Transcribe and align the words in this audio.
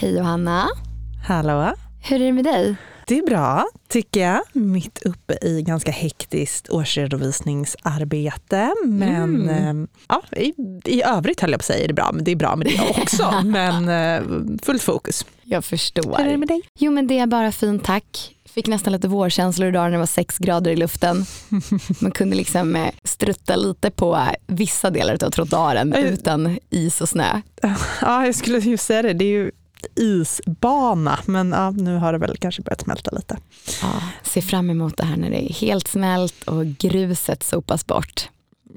Hej 0.00 0.16
Johanna. 0.16 0.68
Hallå. 1.28 1.72
Hur 2.02 2.20
är 2.20 2.24
det 2.26 2.32
med 2.32 2.44
dig? 2.44 2.76
Det 3.06 3.18
är 3.18 3.22
bra, 3.26 3.66
tycker 3.88 4.20
jag. 4.20 4.40
Mitt 4.52 4.98
uppe 5.04 5.38
i 5.42 5.62
ganska 5.62 5.90
hektiskt 5.90 6.68
årsredovisningsarbete. 6.70 8.74
Men 8.84 9.48
Mm. 9.50 9.82
eh, 9.82 9.88
ja, 10.08 10.22
i, 10.36 10.52
i 10.84 11.02
övrigt 11.02 11.40
höll 11.40 11.50
jag 11.50 11.60
på 11.60 11.62
att 11.62 11.66
säga 11.66 11.84
är 11.84 11.88
det 11.88 11.94
bra, 11.94 12.10
men 12.12 12.24
det 12.24 12.30
är 12.30 12.36
bra 12.36 12.56
med 12.56 12.66
det 12.66 12.80
också. 13.02 13.42
men 13.44 13.88
eh, 13.88 14.22
fullt 14.62 14.82
fokus. 14.82 15.26
Jag 15.44 15.64
förstår. 15.64 16.16
Hur 16.18 16.26
är 16.26 16.30
det 16.30 16.36
med 16.36 16.48
dig? 16.48 16.62
Jo 16.78 16.92
men 16.92 17.06
det 17.06 17.18
är 17.18 17.26
bara 17.26 17.52
fint 17.52 17.84
tack. 17.84 18.36
Fick 18.54 18.66
nästan 18.66 18.92
lite 18.92 19.08
vårkänslor 19.08 19.68
idag 19.68 19.82
när 19.84 19.90
det 19.90 19.98
var 19.98 20.06
sex 20.06 20.38
grader 20.38 20.70
i 20.70 20.76
luften. 20.76 21.24
Man 22.00 22.10
kunde 22.10 22.36
liksom 22.36 22.76
eh, 22.76 22.88
strutta 23.04 23.56
lite 23.56 23.90
på 23.90 24.18
vissa 24.46 24.90
delar 24.90 25.24
av 25.24 25.30
trottoaren 25.30 25.94
utan 25.94 26.58
is 26.70 27.00
och 27.00 27.08
snö. 27.08 27.40
Ja, 28.00 28.26
jag 28.26 28.34
skulle 28.34 28.58
ju 28.58 28.76
säga 28.76 29.02
det. 29.02 29.12
Det 29.12 29.24
är 29.24 29.28
ju 29.28 29.50
isbana, 29.96 31.18
men 31.26 31.50
ja, 31.52 31.70
nu 31.70 31.96
har 31.96 32.12
det 32.12 32.18
väl 32.18 32.36
kanske 32.36 32.62
börjat 32.62 32.80
smälta 32.80 33.10
lite. 33.10 33.36
Ja, 33.82 33.92
se 34.22 34.42
fram 34.42 34.70
emot 34.70 34.96
det 34.96 35.04
här 35.04 35.16
när 35.16 35.30
det 35.30 35.50
är 35.50 35.54
helt 35.54 35.88
smält 35.88 36.42
och 36.42 36.66
gruset 36.66 37.42
sopas 37.42 37.86
bort. 37.86 38.28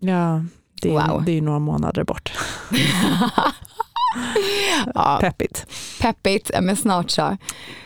Ja, 0.01 0.45
det 0.81 0.89
är, 0.95 1.07
Wow. 1.07 1.23
det 1.25 1.31
är 1.31 1.35
ju 1.35 1.41
några 1.41 1.59
månader 1.59 2.03
bort. 2.03 2.31
Ja, 4.95 5.17
Peppigt. 5.21 5.65
peppigt, 6.01 6.51
men 6.61 6.75
snart 6.75 7.11
så. 7.11 7.37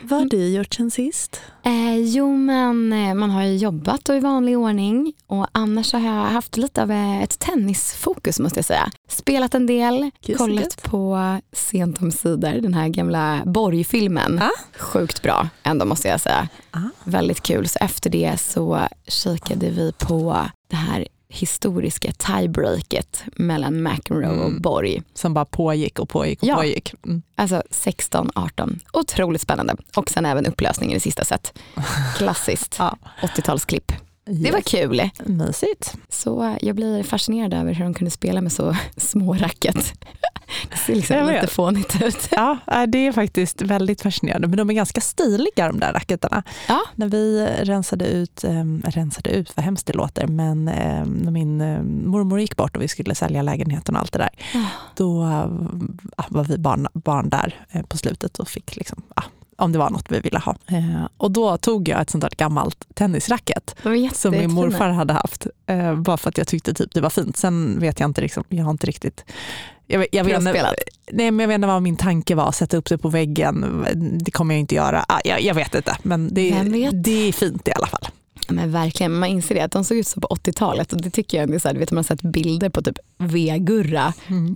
Vad 0.01 0.19
har 0.19 0.25
du 0.25 0.47
gjort 0.49 0.73
sen 0.73 0.91
sist? 0.91 1.41
Eh, 1.63 1.97
jo 1.97 2.37
men 2.37 2.93
eh, 2.93 3.13
man 3.13 3.29
har 3.29 3.43
ju 3.43 3.55
jobbat 3.55 4.09
och 4.09 4.15
i 4.15 4.19
vanlig 4.19 4.57
ordning 4.57 5.13
och 5.27 5.47
annars 5.51 5.93
har 5.93 5.99
jag 5.99 6.23
haft 6.25 6.57
lite 6.57 6.81
av 6.81 6.91
eh, 6.91 7.23
ett 7.23 7.39
tennisfokus 7.39 8.39
måste 8.39 8.57
jag 8.57 8.65
säga. 8.65 8.91
Spelat 9.09 9.55
en 9.55 9.65
del, 9.65 10.11
så 10.25 10.33
kollat 10.35 10.63
gött. 10.63 10.83
på 10.83 11.37
Sent 11.51 12.01
om 12.01 12.11
sidor, 12.11 12.61
den 12.61 12.73
här 12.73 12.87
gamla 12.87 13.41
Borg-filmen. 13.45 14.41
Ah. 14.41 14.79
Sjukt 14.79 15.21
bra 15.21 15.49
ändå 15.63 15.85
måste 15.85 16.07
jag 16.07 16.21
säga. 16.21 16.47
Ah. 16.71 16.79
Väldigt 17.03 17.41
kul. 17.43 17.67
Så 17.67 17.79
efter 17.81 18.09
det 18.09 18.37
så 18.37 18.87
kikade 19.07 19.69
vi 19.69 19.91
på 19.97 20.45
det 20.69 20.75
här 20.75 21.07
historiska 21.29 22.11
tiebreaket 22.11 23.23
mellan 23.35 23.83
McEnroe 23.83 24.27
och 24.39 24.47
Mm. 24.47 24.61
Borg. 24.61 25.01
Som 25.13 25.33
bara 25.33 25.45
pågick 25.45 25.99
och 25.99 26.09
pågick 26.09 26.41
och 26.43 26.47
Ja. 26.47 26.55
pågick. 26.55 26.93
Mm. 27.05 27.21
Alltså 27.35 27.63
16-18. 27.71 28.79
Otroligt 28.93 29.41
spännande. 29.41 29.75
Och 29.95 30.09
sen 30.09 30.25
även 30.25 30.45
upplösningen 30.45 30.97
i 30.97 30.99
sista 30.99 31.23
set. 31.25 31.59
Klassiskt 32.17 32.75
Ja. 32.79 32.97
80-talsklipp. 33.21 33.93
Det 34.27 34.51
var 34.51 34.57
Yes. 34.57 34.65
kul. 34.65 35.09
Mysigt. 35.25 35.93
Så 36.09 36.57
jag 36.61 36.75
blir 36.75 37.03
fascinerad 37.03 37.53
över 37.53 37.73
hur 37.73 37.83
de 37.83 37.93
kunde 37.93 38.11
spela 38.11 38.41
med 38.41 38.51
så 38.51 38.75
små 38.97 39.33
racket. 39.33 39.93
Det 40.71 40.77
ser 40.77 40.95
liksom 40.95 41.17
lite 41.27 41.41
vet. 41.41 41.49
fånigt 41.51 42.01
ut. 42.01 42.27
Ja, 42.31 42.57
äh, 42.67 42.83
det 42.83 43.07
är 43.07 43.11
faktiskt 43.11 43.61
väldigt 43.61 44.01
fascinerande. 44.01 44.47
Men 44.47 44.57
de 44.57 44.69
är 44.69 44.73
ganska 44.73 45.01
stiliga 45.01 45.67
de 45.67 45.79
där 45.79 45.93
racketarna. 45.93 46.43
Ja. 46.67 46.81
När 46.95 47.07
vi 47.07 47.45
rensade 47.61 48.05
ut, 48.07 48.43
ähm, 48.43 48.83
rensade 48.85 49.29
ut, 49.29 49.55
vad 49.55 49.65
hemskt 49.65 49.87
det 49.87 49.93
låter, 49.93 50.27
men 50.27 50.67
ähm, 50.67 51.09
när 51.09 51.31
min 51.31 51.61
ähm, 51.61 52.09
mormor 52.09 52.39
gick 52.39 52.55
bort 52.55 52.75
och 52.75 52.81
vi 52.81 52.87
skulle 52.87 53.15
sälja 53.15 53.41
lägenheten 53.41 53.95
och 53.95 54.01
allt 54.01 54.11
det 54.11 54.19
där, 54.19 54.29
då 54.95 55.23
äh, 55.23 56.25
var 56.29 56.43
vi 56.43 56.57
barn, 56.57 56.87
barn 56.93 57.29
där 57.29 57.65
äh, 57.71 57.81
på 57.83 57.97
slutet 57.97 58.39
och 58.39 58.47
fick 58.47 58.75
liksom, 58.75 59.01
ja, 59.15 59.23
om 59.57 59.71
det 59.71 59.79
var 59.79 59.89
något 59.89 60.05
vi 60.09 60.19
ville 60.19 60.39
ha. 60.39 60.55
Eh, 60.67 61.07
och 61.17 61.31
då 61.31 61.57
tog 61.57 61.89
jag 61.89 62.01
ett 62.01 62.09
sånt 62.09 62.21
där 62.21 62.31
gammalt 62.37 62.87
tennisracket 62.93 63.75
som 64.13 64.31
min 64.31 64.51
morfar 64.51 64.89
hade 64.89 65.13
haft. 65.13 65.47
Eh, 65.65 65.95
bara 65.95 66.17
för 66.17 66.29
att 66.29 66.37
jag 66.37 66.47
tyckte 66.47 66.73
typ 66.73 66.93
det 66.93 67.01
var 67.01 67.09
fint. 67.09 67.37
Sen 67.37 67.79
vet 67.79 67.99
jag 67.99 68.09
inte, 68.09 68.21
liksom, 68.21 68.43
jag 68.49 68.63
har 68.63 68.71
inte 68.71 68.87
riktigt 68.87 69.25
jag, 69.87 70.05
jag, 70.11 70.23
vet 70.23 70.33
nej, 71.11 71.31
men 71.31 71.39
jag 71.39 71.47
vet 71.47 71.55
inte 71.55 71.67
vad 71.67 71.81
min 71.81 71.95
tanke 71.95 72.35
var, 72.35 72.51
sätta 72.51 72.77
upp 72.77 72.89
det 72.89 72.97
på 72.97 73.09
väggen. 73.09 73.85
Det 74.19 74.31
kommer 74.31 74.55
jag 74.55 74.59
inte 74.59 74.75
göra. 74.75 75.05
Ah, 75.07 75.19
jag, 75.23 75.41
jag 75.41 75.53
vet 75.53 75.75
inte, 75.75 75.97
men 76.03 76.33
det, 76.33 76.51
vet? 76.51 77.03
det 77.03 77.27
är 77.27 77.31
fint 77.31 77.67
i 77.67 77.71
alla 77.71 77.87
fall. 77.87 78.07
Ja, 78.47 78.53
Men 78.53 78.71
verkligen, 78.71 79.19
man 79.19 79.29
inser 79.29 79.55
det 79.55 79.61
att 79.61 79.71
de 79.71 79.83
såg 79.83 79.97
ut 79.97 80.07
så 80.07 80.21
på 80.21 80.27
80-talet 80.27 80.93
och 80.93 81.01
det 81.01 81.09
tycker 81.09 81.37
jag 81.37 81.53
är 81.53 81.59
så 81.59 81.67
här, 81.67 81.75
vet 81.75 81.91
man 81.91 81.97
har 81.97 82.03
sett 82.03 82.21
bilder 82.21 82.69
på 82.69 82.81
typ 82.81 82.99
V-gurra. 83.17 84.13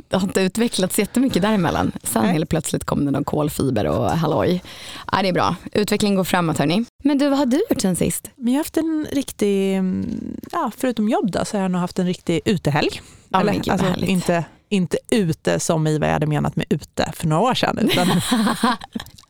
Det 0.07 0.17
har 0.17 0.23
inte 0.23 0.41
utvecklats 0.41 0.99
jättemycket 0.99 1.41
däremellan. 1.41 1.91
Sen 2.03 2.25
helt 2.25 2.49
plötsligt 2.49 2.83
kom 2.83 3.05
det 3.05 3.11
någon 3.11 3.23
kolfiber 3.23 3.85
och 3.85 4.09
halloj. 4.09 4.63
Ja, 5.11 5.21
det 5.21 5.27
är 5.29 5.33
bra, 5.33 5.55
utvecklingen 5.71 6.15
går 6.15 6.23
framåt 6.23 6.57
hörni. 6.57 6.85
Men 7.03 7.17
du, 7.17 7.29
vad 7.29 7.37
har 7.39 7.45
du 7.45 7.57
gjort 7.69 7.81
sen 7.81 7.95
sist? 7.95 8.29
Men 8.35 8.47
jag 8.47 8.53
har 8.53 8.59
haft 8.59 8.77
en 8.77 9.07
riktig, 9.11 9.75
mm, 9.75 10.37
ja, 10.51 10.71
förutom 10.77 11.09
jobb 11.09 11.31
då, 11.31 11.45
så 11.45 11.57
har 11.57 11.61
jag 11.61 11.71
nog 11.71 11.81
haft 11.81 11.99
en 11.99 12.05
riktig 12.05 12.41
utehelg. 12.45 13.01
Ja, 13.29 13.41
Eller, 13.41 13.53
gud, 13.53 13.69
alltså, 13.69 14.05
inte, 14.05 14.45
inte 14.69 14.97
ute 15.09 15.59
som 15.59 15.87
i 15.87 15.97
vad 15.97 16.09
jag 16.09 16.13
hade 16.13 16.27
menat 16.27 16.55
med 16.55 16.65
ute 16.69 17.11
för 17.15 17.27
några 17.27 17.41
år 17.41 17.53
sedan, 17.53 17.77
utan 17.79 18.07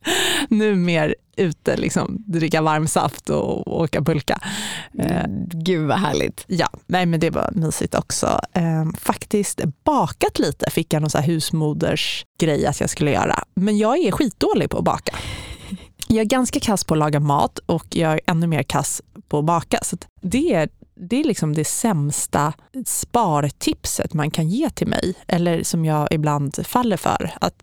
nu 0.49 0.75
mer 0.75 1.15
ute, 1.35 1.77
liksom, 1.77 2.23
dricka 2.27 2.61
varm 2.61 2.87
saft 2.87 3.29
och, 3.29 3.67
och 3.67 3.81
åka 3.81 4.01
pulka. 4.01 4.41
Eh, 4.99 5.25
Gud 5.47 5.87
vad 5.87 5.97
härligt. 5.97 6.43
Ja, 6.47 6.69
nej 6.87 7.05
men 7.05 7.19
det 7.19 7.29
var 7.29 7.49
mysigt 7.51 7.95
också. 7.95 8.39
Eh, 8.53 8.85
faktiskt 8.99 9.61
bakat 9.83 10.39
lite 10.39 10.71
fick 10.71 10.93
jag 10.93 11.01
någon 11.01 11.09
så 11.09 11.17
här 11.17 11.25
husmodersgrej 11.25 12.65
att 12.65 12.79
jag 12.79 12.89
skulle 12.89 13.11
göra. 13.11 13.43
Men 13.53 13.77
jag 13.77 13.97
är 13.97 14.11
skitdålig 14.11 14.69
på 14.69 14.77
att 14.77 14.83
baka. 14.83 15.15
Jag 16.07 16.21
är 16.21 16.25
ganska 16.25 16.59
kass 16.59 16.83
på 16.83 16.93
att 16.93 16.97
laga 16.97 17.19
mat 17.19 17.59
och 17.65 17.85
jag 17.89 18.13
är 18.13 18.21
ännu 18.27 18.47
mer 18.47 18.63
kass 18.63 19.01
på 19.27 19.39
att 19.39 19.45
baka. 19.45 19.79
Så 19.83 19.97
det 20.21 20.53
är 20.53 20.69
det 20.95 21.19
är 21.19 21.23
liksom 21.23 21.53
det 21.53 21.65
sämsta 21.65 22.53
spartipset 22.85 24.13
man 24.13 24.31
kan 24.31 24.49
ge 24.49 24.69
till 24.69 24.87
mig. 24.87 25.13
Eller 25.27 25.63
som 25.63 25.85
jag 25.85 26.07
ibland 26.11 26.67
faller 26.67 26.97
för. 26.97 27.31
Att, 27.41 27.55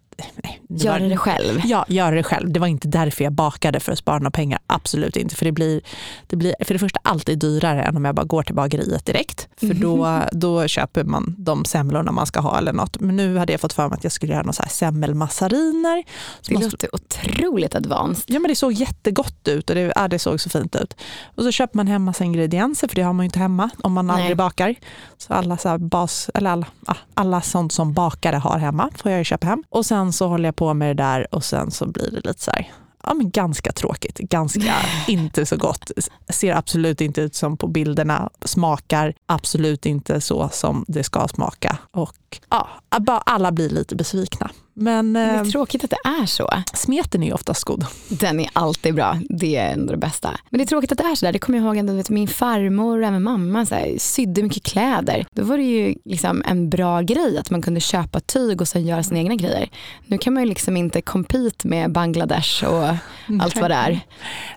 det 0.68 0.84
Gör 0.84 1.00
var- 1.00 1.08
det 1.08 1.16
själv. 1.16 1.60
Ja, 1.64 1.84
göra 1.88 2.14
det 2.14 2.22
själv. 2.22 2.52
Det 2.52 2.60
var 2.60 2.66
inte 2.66 2.88
därför 2.88 3.24
jag 3.24 3.32
bakade 3.32 3.80
för 3.80 3.92
att 3.92 3.98
spara 3.98 4.18
några 4.18 4.30
pengar. 4.30 4.58
Absolut 4.66 5.16
inte. 5.16 5.34
För 5.36 5.44
det 5.44 5.52
blir, 5.52 5.80
det 6.26 6.36
blir 6.36 6.54
för 6.64 6.74
det 6.74 6.78
första 6.78 7.00
alltid 7.04 7.38
dyrare 7.38 7.82
än 7.82 7.96
om 7.96 8.04
jag 8.04 8.14
bara 8.14 8.24
går 8.26 8.42
till 8.42 8.54
bageriet 8.54 9.06
direkt. 9.06 9.48
För 9.56 9.74
då, 9.74 10.22
då 10.32 10.66
köper 10.68 11.04
man 11.04 11.34
de 11.38 11.64
semlorna 11.64 12.12
man 12.12 12.26
ska 12.26 12.40
ha 12.40 12.58
eller 12.58 12.72
något. 12.72 13.00
Men 13.00 13.16
nu 13.16 13.36
hade 13.36 13.52
jag 13.52 13.60
fått 13.60 13.72
för 13.72 13.88
mig 13.88 13.96
att 13.96 14.04
jag 14.04 14.12
skulle 14.12 14.32
göra 14.32 14.52
här 14.58 14.68
semmelmassariner. 14.68 16.04
Det 16.48 16.54
man- 16.54 16.62
låter 16.62 16.94
otroligt 16.94 17.74
advanced. 17.74 18.24
Ja 18.26 18.38
men 18.40 18.48
det 18.48 18.54
såg 18.56 18.72
jättegott 18.72 19.48
ut 19.48 19.70
och 19.70 19.76
det, 19.76 19.92
ja, 19.96 20.08
det 20.08 20.18
såg 20.18 20.40
så 20.40 20.50
fint 20.50 20.76
ut. 20.76 20.96
Och 21.36 21.42
så 21.42 21.50
köper 21.52 21.76
man 21.76 21.86
hem 21.86 22.04
massa 22.04 22.24
ingredienser 22.24 22.88
för 22.88 22.94
det 22.96 23.02
har 23.02 23.12
man 23.12 23.24
ju 23.24 23.26
inte 23.26 23.38
hemma 23.38 23.70
om 23.82 23.92
man 23.92 24.06
Nej. 24.06 24.16
aldrig 24.16 24.36
bakar. 24.36 24.74
Så 25.18 25.34
alla, 25.34 25.56
så 25.56 25.78
bas, 25.78 26.30
eller 26.34 26.50
alla, 26.50 26.66
alla 27.14 27.40
sånt 27.42 27.72
som 27.72 27.92
bakare 27.92 28.36
har 28.36 28.58
hemma 28.58 28.90
får 28.96 29.10
jag 29.10 29.18
ju 29.18 29.24
köpa 29.24 29.46
hem. 29.46 29.64
Och 29.70 29.86
sen 29.86 30.07
så 30.12 30.28
håller 30.28 30.44
jag 30.48 30.56
på 30.56 30.74
med 30.74 30.96
det 30.96 31.02
där 31.02 31.34
och 31.34 31.44
sen 31.44 31.70
så 31.70 31.86
blir 31.86 32.10
det 32.10 32.28
lite 32.28 32.42
så 32.42 32.50
här, 32.50 32.72
ja 33.02 33.14
men 33.14 33.30
ganska 33.30 33.72
tråkigt, 33.72 34.18
ganska 34.18 34.74
inte 35.08 35.46
så 35.46 35.56
gott. 35.56 35.90
Ser 36.28 36.54
absolut 36.54 37.00
inte 37.00 37.20
ut 37.20 37.34
som 37.34 37.56
på 37.56 37.66
bilderna, 37.66 38.30
smakar 38.44 39.14
absolut 39.26 39.86
inte 39.86 40.20
så 40.20 40.48
som 40.52 40.84
det 40.88 41.04
ska 41.04 41.28
smaka. 41.28 41.78
Och 41.90 42.40
ja, 42.50 42.68
bara 43.00 43.18
alla 43.18 43.52
blir 43.52 43.68
lite 43.68 43.96
besvikna. 43.96 44.50
Men 44.80 45.12
Det 45.12 45.20
eh, 45.20 45.40
är 45.40 45.44
tråkigt 45.44 45.84
att 45.84 45.90
det 45.90 46.08
är 46.22 46.26
så. 46.26 46.50
smeten 46.74 47.22
är 47.22 47.26
ju 47.26 47.32
oftast 47.32 47.64
god. 47.64 47.86
Den 48.08 48.40
är 48.40 48.50
alltid 48.52 48.94
bra. 48.94 49.18
Det 49.28 49.56
är 49.56 49.72
ändå 49.72 49.92
det 49.92 49.98
bästa. 49.98 50.36
Men 50.50 50.58
det 50.58 50.64
är 50.64 50.66
tråkigt 50.66 50.92
att 50.92 50.98
det 50.98 51.04
är 51.04 51.14
så 51.14 51.26
där. 51.26 51.32
Det 51.32 51.38
kommer 51.38 51.58
jag 51.58 51.76
ihåg 51.76 51.90
vet, 51.96 52.10
min 52.10 52.28
farmor 52.28 52.98
och 52.98 53.06
även 53.06 53.22
mamma 53.22 53.66
så 53.66 53.74
här, 53.74 53.94
sydde 53.98 54.42
mycket 54.42 54.62
kläder. 54.62 55.26
Då 55.32 55.42
var 55.42 55.56
det 55.56 55.64
ju 55.64 55.94
liksom 56.04 56.42
en 56.46 56.70
bra 56.70 57.00
grej 57.00 57.38
att 57.38 57.50
man 57.50 57.62
kunde 57.62 57.80
köpa 57.80 58.20
tyg 58.20 58.60
och 58.60 58.68
sen 58.68 58.86
göra 58.86 59.02
sina 59.02 59.20
egna 59.20 59.34
grejer. 59.34 59.70
Nu 60.06 60.18
kan 60.18 60.34
man 60.34 60.42
ju 60.42 60.48
liksom 60.48 60.76
inte 60.76 61.02
compete 61.02 61.68
med 61.68 61.92
Bangladesh 61.92 62.64
och 62.64 62.84
allt 63.40 63.56
vad 63.60 63.70
det 63.70 63.74
är. 63.74 64.00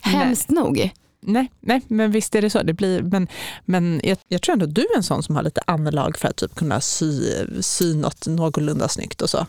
Hemskt 0.01 0.49
nog. 0.49 0.91
Nej, 1.23 1.51
nej, 1.59 1.81
men 1.87 2.11
visst 2.11 2.35
är 2.35 2.41
det 2.41 2.49
så. 2.49 2.63
Det 2.63 2.73
blir, 2.73 3.01
men 3.01 3.27
men 3.65 4.01
jag, 4.03 4.17
jag 4.27 4.41
tror 4.41 4.53
ändå 4.53 4.65
du 4.65 4.81
är 4.81 4.97
en 4.97 5.03
sån 5.03 5.23
som 5.23 5.35
har 5.35 5.43
lite 5.43 5.61
anlag 5.67 6.17
för 6.17 6.27
att 6.27 6.35
typ 6.35 6.55
kunna 6.55 6.81
sy, 6.81 7.21
sy 7.61 7.95
något 7.95 8.27
någorlunda 8.27 8.87
snyggt 8.87 9.21
och 9.21 9.29
så. 9.29 9.45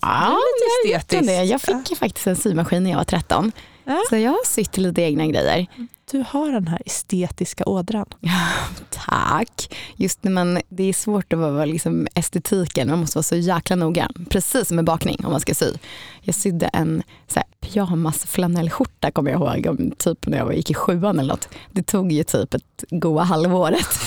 Ja, 0.00 0.38
lite 0.84 0.92
jag, 0.92 0.98
estetiskt. 1.00 1.26
det. 1.26 1.44
jag 1.44 1.60
fick 1.60 1.90
ju 1.90 1.96
faktiskt 1.96 2.26
en 2.26 2.36
symaskin 2.36 2.82
när 2.82 2.90
jag 2.90 2.96
var 2.96 3.04
13. 3.04 3.52
Ja. 3.84 4.02
Så 4.08 4.16
jag 4.16 4.30
har 4.30 4.46
sytt 4.46 4.76
lite 4.76 5.02
egna 5.02 5.26
grejer. 5.26 5.66
Du 6.10 6.24
har 6.28 6.52
den 6.52 6.68
här 6.68 6.82
estetiska 6.86 7.64
ådran. 7.64 8.06
Tack. 8.90 9.74
Just 9.96 10.24
när 10.24 10.30
man, 10.32 10.60
det 10.68 10.84
är 10.84 10.92
svårt 10.92 11.32
att 11.32 11.38
vara 11.38 11.64
liksom 11.64 12.06
estetiken, 12.14 12.88
man 12.88 12.98
måste 12.98 13.18
vara 13.18 13.22
så 13.22 13.36
jäkla 13.36 13.76
noga. 13.76 14.08
Precis 14.28 14.68
som 14.68 14.76
med 14.76 14.84
bakning 14.84 15.24
om 15.24 15.30
man 15.30 15.40
ska 15.40 15.54
sy. 15.54 15.72
Jag 16.20 16.34
sydde 16.34 16.66
en 16.66 17.02
så 17.28 17.40
här, 17.40 17.48
pyjamasflanellskjorta 17.60 19.10
kommer 19.10 19.30
jag 19.30 19.40
ihåg, 19.40 19.92
typ 19.98 20.26
när 20.26 20.38
jag 20.38 20.56
gick 20.56 20.70
i 20.70 20.74
sjuan 20.74 21.18
eller 21.18 21.32
något. 21.32 21.48
Det 21.72 21.82
tog 21.82 22.12
ju 22.12 22.24
typ 22.24 22.54
ett 22.54 22.84
goa 22.90 23.22
halvåret. 23.22 23.88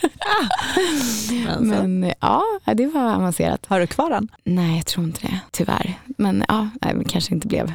Men, 1.60 1.98
Men 2.00 2.12
ja, 2.20 2.42
det 2.74 2.86
var 2.86 3.14
avancerat. 3.14 3.66
har 3.66 3.80
du 3.80 3.86
kvar 3.86 4.10
den? 4.10 4.28
Nej, 4.44 4.76
jag 4.76 4.86
tror 4.86 5.06
inte 5.06 5.26
det, 5.26 5.40
tyvärr. 5.50 5.94
Men 6.04 6.44
ja, 6.48 6.68
det 6.80 7.04
kanske 7.08 7.34
inte 7.34 7.48
blev 7.48 7.72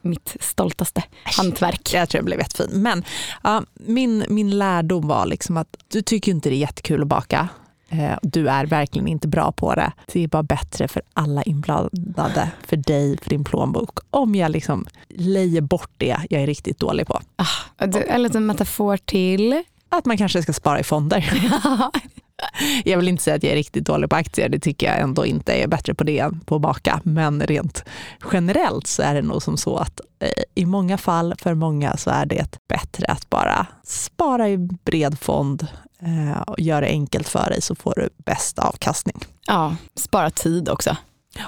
mitt, 0.00 0.36
stoltaste 0.40 1.02
hantverk. 1.22 1.94
Jag 1.94 2.08
tror 2.08 2.20
det 2.20 2.24
blev 2.24 2.38
jättefin. 2.38 2.82
Men 2.82 3.04
ja, 3.42 3.62
min, 3.74 4.24
min 4.28 4.58
lärdom 4.58 5.08
var 5.08 5.26
liksom 5.26 5.56
att 5.56 5.76
du 5.88 6.02
tycker 6.02 6.32
inte 6.32 6.48
det 6.48 6.54
är 6.54 6.58
jättekul 6.58 7.02
att 7.02 7.08
baka. 7.08 7.48
Eh, 7.88 8.18
du 8.22 8.48
är 8.48 8.66
verkligen 8.66 9.08
inte 9.08 9.28
bra 9.28 9.52
på 9.52 9.74
det. 9.74 9.92
Det 10.12 10.24
är 10.24 10.28
bara 10.28 10.42
bättre 10.42 10.88
för 10.88 11.02
alla 11.12 11.42
inblandade, 11.42 12.50
för 12.66 12.76
dig, 12.76 13.18
för 13.22 13.30
din 13.30 13.44
plånbok, 13.44 13.98
om 14.10 14.34
jag 14.34 14.50
liksom 14.50 14.86
lejer 15.08 15.60
bort 15.60 15.90
det 15.96 16.16
jag 16.30 16.42
är 16.42 16.46
riktigt 16.46 16.78
dålig 16.78 17.06
på. 17.06 17.20
Ah, 17.36 17.84
en 18.08 18.22
liten 18.22 18.46
metafor 18.46 18.96
till? 18.96 19.62
Att 19.98 20.04
man 20.04 20.16
kanske 20.16 20.42
ska 20.42 20.52
spara 20.52 20.80
i 20.80 20.84
fonder. 20.84 21.32
Jag 22.84 22.98
vill 22.98 23.08
inte 23.08 23.22
säga 23.22 23.36
att 23.36 23.42
jag 23.42 23.52
är 23.52 23.56
riktigt 23.56 23.86
dålig 23.86 24.10
på 24.10 24.16
aktier, 24.16 24.48
det 24.48 24.58
tycker 24.58 24.86
jag 24.86 25.00
ändå 25.00 25.26
inte. 25.26 25.52
Jag 25.52 25.60
är 25.60 25.68
bättre 25.68 25.94
på 25.94 26.04
det 26.04 26.18
än 26.18 26.40
på 26.40 26.54
att 26.54 26.60
baka. 26.60 27.00
Men 27.04 27.40
rent 27.40 27.84
generellt 28.32 28.86
så 28.86 29.02
är 29.02 29.14
det 29.14 29.22
nog 29.22 29.42
som 29.42 29.56
så 29.56 29.76
att 29.76 30.00
eh, 30.18 30.28
i 30.54 30.66
många 30.66 30.98
fall, 30.98 31.34
för 31.38 31.54
många, 31.54 31.96
så 31.96 32.10
är 32.10 32.26
det 32.26 32.58
bättre 32.68 33.06
att 33.06 33.30
bara 33.30 33.66
spara 33.84 34.48
i 34.48 34.58
bred 34.58 35.18
fond 35.18 35.66
eh, 35.98 36.40
och 36.40 36.60
göra 36.60 36.80
det 36.80 36.86
enkelt 36.86 37.28
för 37.28 37.50
dig 37.50 37.62
så 37.62 37.74
får 37.74 37.94
du 37.96 38.08
bäst 38.24 38.58
avkastning. 38.58 39.24
Ja, 39.46 39.76
spara 39.96 40.30
tid 40.30 40.68
också. 40.68 40.96
Ja. 41.36 41.44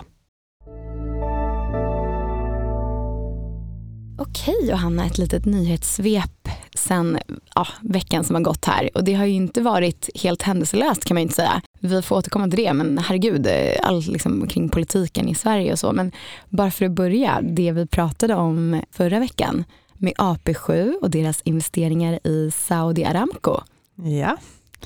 Okej 4.18 4.68
Johanna, 4.70 5.06
ett 5.06 5.18
litet 5.18 5.44
nyhetssvep 5.44 6.35
sen 6.76 7.18
ja, 7.54 7.66
veckan 7.80 8.24
som 8.24 8.34
har 8.34 8.42
gått 8.42 8.64
här. 8.64 8.90
Och 8.94 9.04
det 9.04 9.14
har 9.14 9.24
ju 9.24 9.32
inte 9.32 9.60
varit 9.60 10.10
helt 10.14 10.42
händelselöst 10.42 11.04
kan 11.04 11.14
man 11.14 11.22
inte 11.22 11.34
säga. 11.34 11.62
Vi 11.80 12.02
får 12.02 12.16
återkomma 12.16 12.48
till 12.48 12.64
det, 12.64 12.72
men 12.72 12.98
herregud, 12.98 13.48
allt 13.82 14.06
liksom 14.06 14.48
kring 14.48 14.68
politiken 14.68 15.28
i 15.28 15.34
Sverige 15.34 15.72
och 15.72 15.78
så. 15.78 15.92
Men 15.92 16.12
bara 16.48 16.70
för 16.70 16.84
att 16.84 16.92
börja, 16.92 17.40
det 17.42 17.72
vi 17.72 17.86
pratade 17.86 18.34
om 18.34 18.82
förra 18.90 19.18
veckan 19.18 19.64
med 19.94 20.12
AP7 20.12 20.94
och 21.02 21.10
deras 21.10 21.40
investeringar 21.44 22.26
i 22.26 22.50
Saudi 22.50 23.04
Aramco. 23.04 23.60
Ja. 23.94 24.36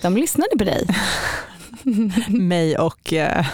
De 0.02 0.16
lyssnade 0.16 0.50
på 0.58 0.64
dig. 0.64 0.86
mig 2.28 2.78
och 2.78 3.12
eh, 3.12 3.46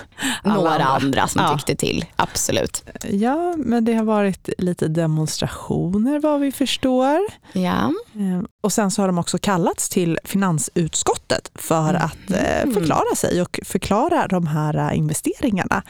några 0.44 0.70
andra, 0.70 0.84
andra 0.84 1.28
som 1.28 1.42
ja. 1.42 1.52
tyckte 1.54 1.76
till. 1.76 2.04
Absolut. 2.16 2.84
Ja, 3.10 3.54
men 3.56 3.84
det 3.84 3.94
har 3.94 4.04
varit 4.04 4.48
lite 4.58 4.88
demonstrationer 4.88 6.20
vad 6.20 6.40
vi 6.40 6.52
förstår. 6.52 7.18
Ja. 7.52 7.92
Ehm, 8.14 8.46
och 8.60 8.72
sen 8.72 8.90
så 8.90 9.02
har 9.02 9.06
de 9.06 9.18
också 9.18 9.38
kallats 9.38 9.88
till 9.88 10.18
finansutskottet 10.24 11.50
för 11.54 11.90
mm. 11.90 12.02
att 12.02 12.30
eh, 12.30 12.72
förklara 12.72 13.14
sig 13.16 13.42
och 13.42 13.60
förklara 13.64 14.28
de 14.28 14.46
här 14.46 14.76
eh, 14.90 14.98
investeringarna. 14.98 15.82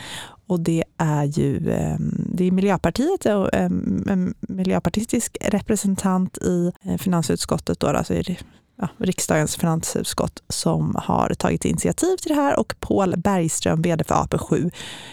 Och 0.48 0.60
det 0.60 0.84
är 0.98 1.24
ju 1.24 1.70
ehm, 1.70 2.30
det 2.34 2.44
är 2.44 2.50
Miljöpartiet 2.50 3.26
och 3.26 3.54
ehm, 3.54 4.06
en 4.08 4.34
miljöpartistisk 4.40 5.36
representant 5.40 6.38
i 6.38 6.72
eh, 6.82 6.96
finansutskottet. 6.96 7.80
Då, 7.80 7.86
alltså 7.86 8.14
ja, 8.76 8.88
riksdagens 8.98 9.56
finansutskott 9.56 10.42
som 10.48 10.96
har 10.98 11.34
tagit 11.34 11.64
initiativ 11.64 12.16
till 12.16 12.28
det 12.28 12.34
här 12.34 12.58
och 12.60 12.74
Paul 12.80 13.14
Bergström, 13.16 13.82
vd 13.82 14.04
för 14.04 14.14
AP7, 14.14 14.70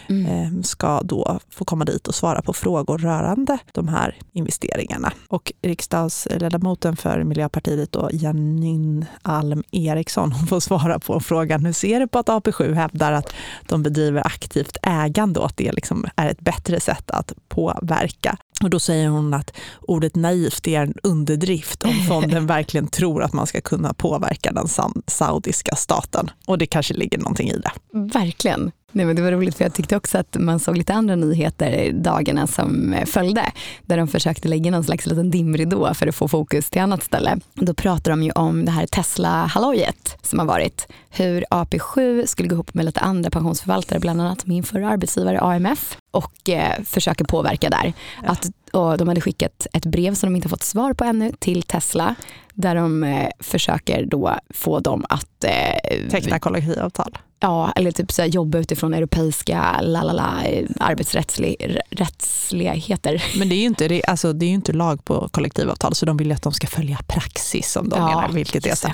mm. 0.08 0.26
eh, 0.26 0.62
ska 0.62 1.00
då 1.00 1.38
få 1.50 1.64
komma 1.64 1.84
dit 1.84 2.08
och 2.08 2.14
svara 2.14 2.42
på 2.42 2.52
frågor 2.52 2.98
rörande 2.98 3.58
de 3.72 3.88
här 3.88 4.16
investeringarna. 4.32 5.12
Och 5.28 5.52
riksdagsledamoten 5.62 6.96
för 6.96 7.24
Miljöpartiet, 7.24 7.92
då, 7.92 8.08
Janine 8.12 9.06
Alm 9.22 9.62
Eriksson, 9.70 10.32
hon 10.32 10.46
får 10.46 10.60
svara 10.60 10.98
på 10.98 11.20
frågan 11.20 11.64
hur 11.64 11.72
ser 11.72 12.00
du 12.00 12.08
på 12.08 12.18
att 12.18 12.28
AP7 12.28 12.72
hävdar 12.72 13.12
att 13.12 13.34
de 13.68 13.82
bedriver 13.82 14.26
aktivt 14.26 14.76
ägande 14.82 15.40
och 15.40 15.46
att 15.46 15.56
det 15.56 15.72
liksom 15.72 16.06
är 16.16 16.28
ett 16.28 16.40
bättre 16.40 16.80
sätt 16.80 17.10
att 17.10 17.32
påverka 17.48 18.38
och 18.62 18.70
då 18.70 18.80
säger 18.80 19.08
hon 19.08 19.34
att 19.34 19.56
ordet 19.80 20.16
naivt 20.16 20.66
är 20.66 20.82
en 20.82 20.94
underdrift 21.02 21.82
om 21.82 21.94
fonden 22.08 22.46
verkligen 22.56 22.88
tror 22.88 23.22
att 23.22 23.32
man 23.32 23.46
ska 23.46 23.60
kunna 23.60 23.94
påverka 23.94 24.52
den 24.52 24.68
saudiska 25.06 25.76
staten. 25.76 26.30
Och 26.46 26.58
det 26.58 26.66
kanske 26.66 26.94
ligger 26.94 27.18
någonting 27.18 27.50
i 27.50 27.58
det. 27.58 27.72
Verkligen. 27.92 28.72
Nej, 28.94 29.06
men 29.06 29.16
det 29.16 29.22
var 29.22 29.32
roligt 29.32 29.54
för 29.54 29.64
jag 29.64 29.74
tyckte 29.74 29.96
också 29.96 30.18
att 30.18 30.36
man 30.40 30.60
såg 30.60 30.76
lite 30.76 30.94
andra 30.94 31.16
nyheter 31.16 31.92
dagarna 31.92 32.46
som 32.46 32.92
eh, 32.92 33.04
följde. 33.04 33.52
Där 33.82 33.96
de 33.96 34.08
försökte 34.08 34.48
lägga 34.48 34.70
någon 34.70 34.84
slags 34.84 35.06
liten 35.06 35.30
dimridå 35.30 35.94
för 35.94 36.06
att 36.06 36.14
få 36.14 36.28
fokus 36.28 36.70
till 36.70 36.80
annat 36.80 37.02
ställe. 37.02 37.38
Då 37.54 37.74
pratar 37.74 38.10
de 38.10 38.22
ju 38.22 38.30
om 38.30 38.64
det 38.64 38.70
här 38.70 38.86
Tesla-hallojet 38.86 40.16
som 40.22 40.38
har 40.38 40.46
varit. 40.46 40.86
Hur 41.10 41.44
AP7 41.50 42.26
skulle 42.26 42.48
gå 42.48 42.54
ihop 42.54 42.74
med 42.74 42.84
lite 42.84 43.00
andra 43.00 43.30
pensionsförvaltare, 43.30 44.00
bland 44.00 44.20
annat 44.20 44.46
min 44.46 44.64
förra 44.64 44.88
arbetsgivare 44.88 45.40
AMF 45.40 45.96
och 46.10 46.48
eh, 46.50 46.82
försöker 46.84 47.24
påverka 47.24 47.70
där. 47.70 47.92
Ja. 48.22 48.30
Att, 48.30 48.50
och 48.74 48.98
de 48.98 49.08
hade 49.08 49.20
skickat 49.20 49.66
ett 49.72 49.86
brev 49.86 50.14
som 50.14 50.32
de 50.32 50.36
inte 50.36 50.48
fått 50.48 50.62
svar 50.62 50.94
på 50.94 51.04
ännu 51.04 51.32
till 51.38 51.62
Tesla 51.62 52.14
där 52.54 52.74
de 52.74 53.04
eh, 53.04 53.28
försöker 53.40 54.06
då 54.06 54.38
få 54.50 54.80
dem 54.80 55.04
att 55.08 55.44
eh, 55.44 56.10
teckna 56.10 56.38
kollektivavtal. 56.38 57.18
Ja, 57.40 57.72
eller 57.76 57.92
typ 57.92 58.12
så 58.12 58.22
här, 58.22 58.28
jobba 58.28 58.58
utifrån 58.58 58.94
europeiska 58.94 59.80
lalala, 59.80 60.42
arbetsrättsligheter. 60.80 63.24
Men 63.38 63.48
det 63.48 63.54
är 63.54 63.58
ju 63.58 63.66
inte, 63.66 64.02
alltså, 64.08 64.32
det 64.32 64.46
är 64.46 64.50
inte 64.50 64.72
lag 64.72 65.04
på 65.04 65.28
kollektivavtal 65.28 65.94
så 65.94 66.06
de 66.06 66.16
vill 66.16 66.26
ju 66.26 66.32
att 66.32 66.42
de 66.42 66.52
ska 66.52 66.66
följa 66.66 66.98
praxis 67.06 67.72
som 67.72 67.88
de 67.88 67.98
ja, 67.98 68.06
menar, 68.06 68.28
vilket 68.28 68.66
är 68.66 68.74
så. 68.74 68.88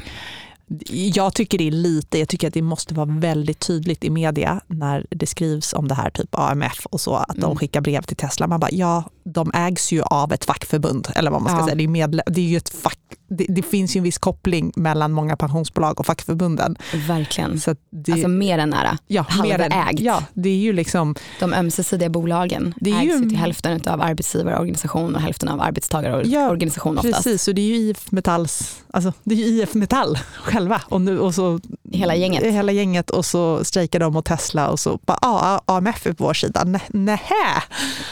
Jag 0.89 1.35
tycker 1.35 1.59
det 1.59 1.67
är 1.67 1.71
lite, 1.71 2.19
jag 2.19 2.29
tycker 2.29 2.49
att 2.49 2.55
det 2.55 2.63
måste 2.63 2.95
vara 2.95 3.07
väldigt 3.07 3.59
tydligt 3.59 4.05
i 4.05 4.11
media 4.11 4.61
när 4.67 5.07
det 5.11 5.27
skrivs 5.27 5.73
om 5.73 5.89
det 5.89 5.95
här, 5.95 6.11
typ 6.11 6.29
AMF 6.33 6.87
och 6.87 7.01
så, 7.01 7.15
att 7.15 7.31
mm. 7.31 7.41
de 7.41 7.57
skickar 7.57 7.81
brev 7.81 8.03
till 8.03 8.17
Tesla. 8.17 8.47
Man 8.47 8.61
bara, 8.61 8.71
ja, 8.71 9.05
de 9.25 9.51
ägs 9.55 9.93
ju 9.93 10.03
av 10.03 10.33
ett 10.33 10.45
fackförbund, 10.45 11.09
eller 11.15 11.31
vad 11.31 11.43
man 11.43 11.53
ska 11.53 11.61
ja. 11.61 11.65
säga. 11.65 11.75
Det 11.75 11.85
är, 11.85 11.89
medle- 11.89 12.31
det 12.31 12.41
är 12.41 12.45
ju 12.45 12.57
ett 12.57 12.69
fack, 12.69 12.99
det, 13.29 13.47
det, 13.49 13.63
finns 13.63 13.97
ju 13.97 13.99
en 13.99 14.05
viss 14.05 14.19
koppling 14.19 14.73
mellan 14.77 15.13
många 15.13 15.37
pensionsbolag 15.37 16.01
och 16.01 16.07
fackförbunden. 16.07 16.77
Verkligen. 17.09 17.61
Så 17.61 17.77
det, 17.91 18.13
alltså 18.13 18.29
mer 18.29 18.59
än 18.59 18.71
nära. 18.71 18.99
Ja, 19.07 19.23
Halvägt. 19.29 20.01
Ja, 20.01 20.25
det 20.35 20.49
är 20.49 20.57
ju 20.57 20.73
liksom... 20.73 21.15
De 21.41 21.53
ömsesidiga 21.53 22.09
bolagen 22.09 22.75
det 22.81 22.91
är 22.91 23.03
ägs 23.03 23.15
ju 23.15 23.29
till 23.29 23.39
hälften 23.39 23.81
av 23.87 24.03
arbetsgivarorganisation 24.03 25.15
och 25.15 25.21
hälften 25.21 25.49
av 25.49 25.61
arbetstagarorganisation 25.61 26.95
ja, 26.95 27.01
oftast. 27.01 27.25
Precis, 27.25 27.49
och 27.49 27.55
det 27.55 27.61
är 27.61 27.67
ju 27.67 27.77
IF 27.77 28.13
Metalls, 28.13 28.83
alltså 28.91 29.13
det 29.25 29.35
är 29.35 29.39
IF 29.39 29.75
Metall 29.75 30.19
själva. 30.43 30.83
Och 30.89 31.01
nu, 31.01 31.19
och 31.19 31.35
så, 31.35 31.61
hela 31.93 32.17
gänget. 32.17 32.45
Hela 32.45 32.73
gänget 32.73 33.11
och 33.11 33.25
så 33.25 33.65
strejkar 33.65 34.01
de 34.01 34.13
mot 34.13 34.25
Tesla 34.25 34.69
och 34.69 34.81
så 34.81 34.99
bara, 35.07 35.19
ah, 35.23 35.61
AMF 35.67 36.07
är 36.07 36.13
på 36.13 36.25
vår 36.25 36.35
sida. 36.35 36.65
Nähä, 36.89 37.63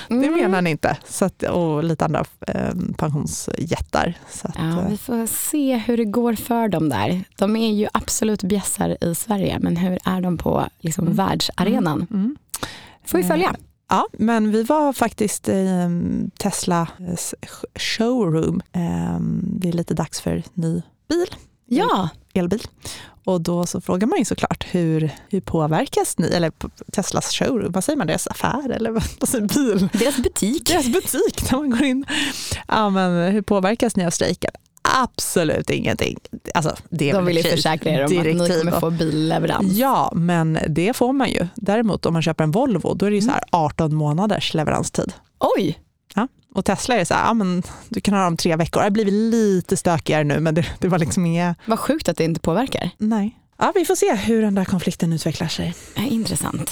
det 0.09 0.15
mm. 0.15 0.35
menar 0.35 0.63
ni 0.63 0.71
inte. 0.71 0.97
Så 1.09 1.25
att, 1.25 1.43
och 1.43 1.85
lite 1.85 2.05
andra 2.05 2.25
eh, 2.47 2.75
pensionsjättar. 2.97 4.15
Att, 4.43 4.55
ja, 4.59 4.85
vi 4.91 4.97
får 4.97 5.27
se 5.27 5.77
hur 5.77 5.97
det 5.97 6.05
går 6.05 6.35
för 6.35 6.69
dem 6.69 6.89
där. 6.89 7.25
De 7.39 7.57
är 7.57 7.73
ju 7.73 7.89
absolut 7.93 8.43
bjässar 8.43 9.05
i 9.05 9.15
Sverige, 9.15 9.59
men 9.61 9.77
hur 9.77 9.99
är 10.05 10.21
de 10.21 10.39
på 10.39 10.69
liksom, 10.81 11.05
mm. 11.05 11.17
världsarenan? 11.17 12.07
Mm. 12.11 12.23
Mm. 12.23 12.37
får 13.05 13.19
vi 13.19 13.25
följa. 13.25 13.49
Eh, 13.49 13.55
ja, 13.89 14.07
men 14.13 14.53
vi 14.53 14.63
var 14.63 14.93
faktiskt 14.93 15.49
i 15.49 15.67
ehm, 15.67 16.31
Teslas 16.39 17.35
showroom. 17.75 18.63
Ehm, 18.73 19.41
det 19.43 19.69
är 19.69 19.73
lite 19.73 19.95
dags 19.95 20.21
för 20.21 20.43
ny 20.55 20.83
bil. 21.09 21.29
Ja. 21.67 22.09
Elbil. 22.35 22.63
Och 23.29 23.41
då 23.41 23.67
så 23.67 23.81
frågar 23.81 24.07
man 24.07 24.19
ju 24.19 24.25
såklart 24.25 24.67
hur, 24.71 25.11
hur 25.29 25.41
påverkas 25.41 26.19
ni, 26.19 26.29
eller 26.29 26.53
Teslas 26.93 27.33
showroom, 27.33 27.73
vad 27.73 27.85
säger 27.85 27.97
man, 27.97 28.07
deras 28.07 28.27
affär 28.27 28.71
eller 28.71 28.91
vad 28.91 29.29
säger 29.29 29.47
bil? 29.47 29.89
Deras 29.93 30.17
butik. 30.17 30.67
Deras 30.67 30.87
butik 30.87 31.51
när 31.51 31.59
man 31.59 31.71
går 31.71 31.83
in. 31.83 32.05
Ja, 32.69 32.91
men 32.91 33.33
hur 33.33 33.43
påverkas 33.43 33.97
ni 33.97 34.07
av 34.07 34.11
strejken? 34.11 34.51
Absolut 34.83 35.71
ingenting. 35.71 36.19
Alltså, 36.55 36.77
det 36.91 37.13
De 37.13 37.25
vill 37.25 37.37
ju 37.37 37.43
försäkra 37.43 37.91
er 37.91 37.99
om 37.99 38.19
att 38.19 38.25
ni 38.25 38.39
kommer 38.39 38.81
få 38.81 38.91
billeverans. 38.91 39.73
Ja, 39.73 40.13
men 40.15 40.59
det 40.69 40.97
får 40.97 41.13
man 41.13 41.31
ju. 41.31 41.47
Däremot 41.55 42.07
om 42.07 42.13
man 42.13 42.23
köper 42.23 42.45
en 42.45 42.51
Volvo, 42.51 42.95
då 42.95 43.07
är 43.07 43.11
det 43.11 43.17
ju 43.17 43.23
så 43.23 43.31
här 43.31 43.43
18 43.53 43.87
mm. 43.87 43.99
månaders 43.99 44.55
leveranstid. 44.55 45.13
Oj! 45.57 45.79
Ja. 46.15 46.29
Och 46.55 46.65
Tesla 46.65 46.95
är 46.95 47.05
så 47.05 47.15
här, 47.15 47.27
ja, 47.27 47.35
men 47.35 47.63
du 47.89 48.01
kan 48.01 48.15
ha 48.15 48.25
dem 48.25 48.37
tre 48.37 48.57
veckor. 48.57 48.81
Det 48.81 48.87
har 48.87 48.91
blivit 48.91 49.15
lite 49.15 49.77
stökigare 49.77 50.25
nu, 50.25 50.41
men 50.41 50.55
det, 50.55 50.67
det 50.79 50.89
var 50.89 50.99
liksom 50.99 51.27
inga... 51.27 51.55
Vad 51.67 51.79
sjukt 51.79 52.09
att 52.09 52.17
det 52.17 52.25
inte 52.25 52.41
påverkar. 52.41 52.91
Nej. 52.99 53.37
Ja, 53.59 53.73
vi 53.75 53.85
får 53.85 53.95
se 53.95 54.15
hur 54.15 54.43
den 54.43 54.55
där 54.55 54.65
konflikten 54.65 55.13
utvecklar 55.13 55.49
sig. 55.49 55.75
Intressant. 55.97 56.71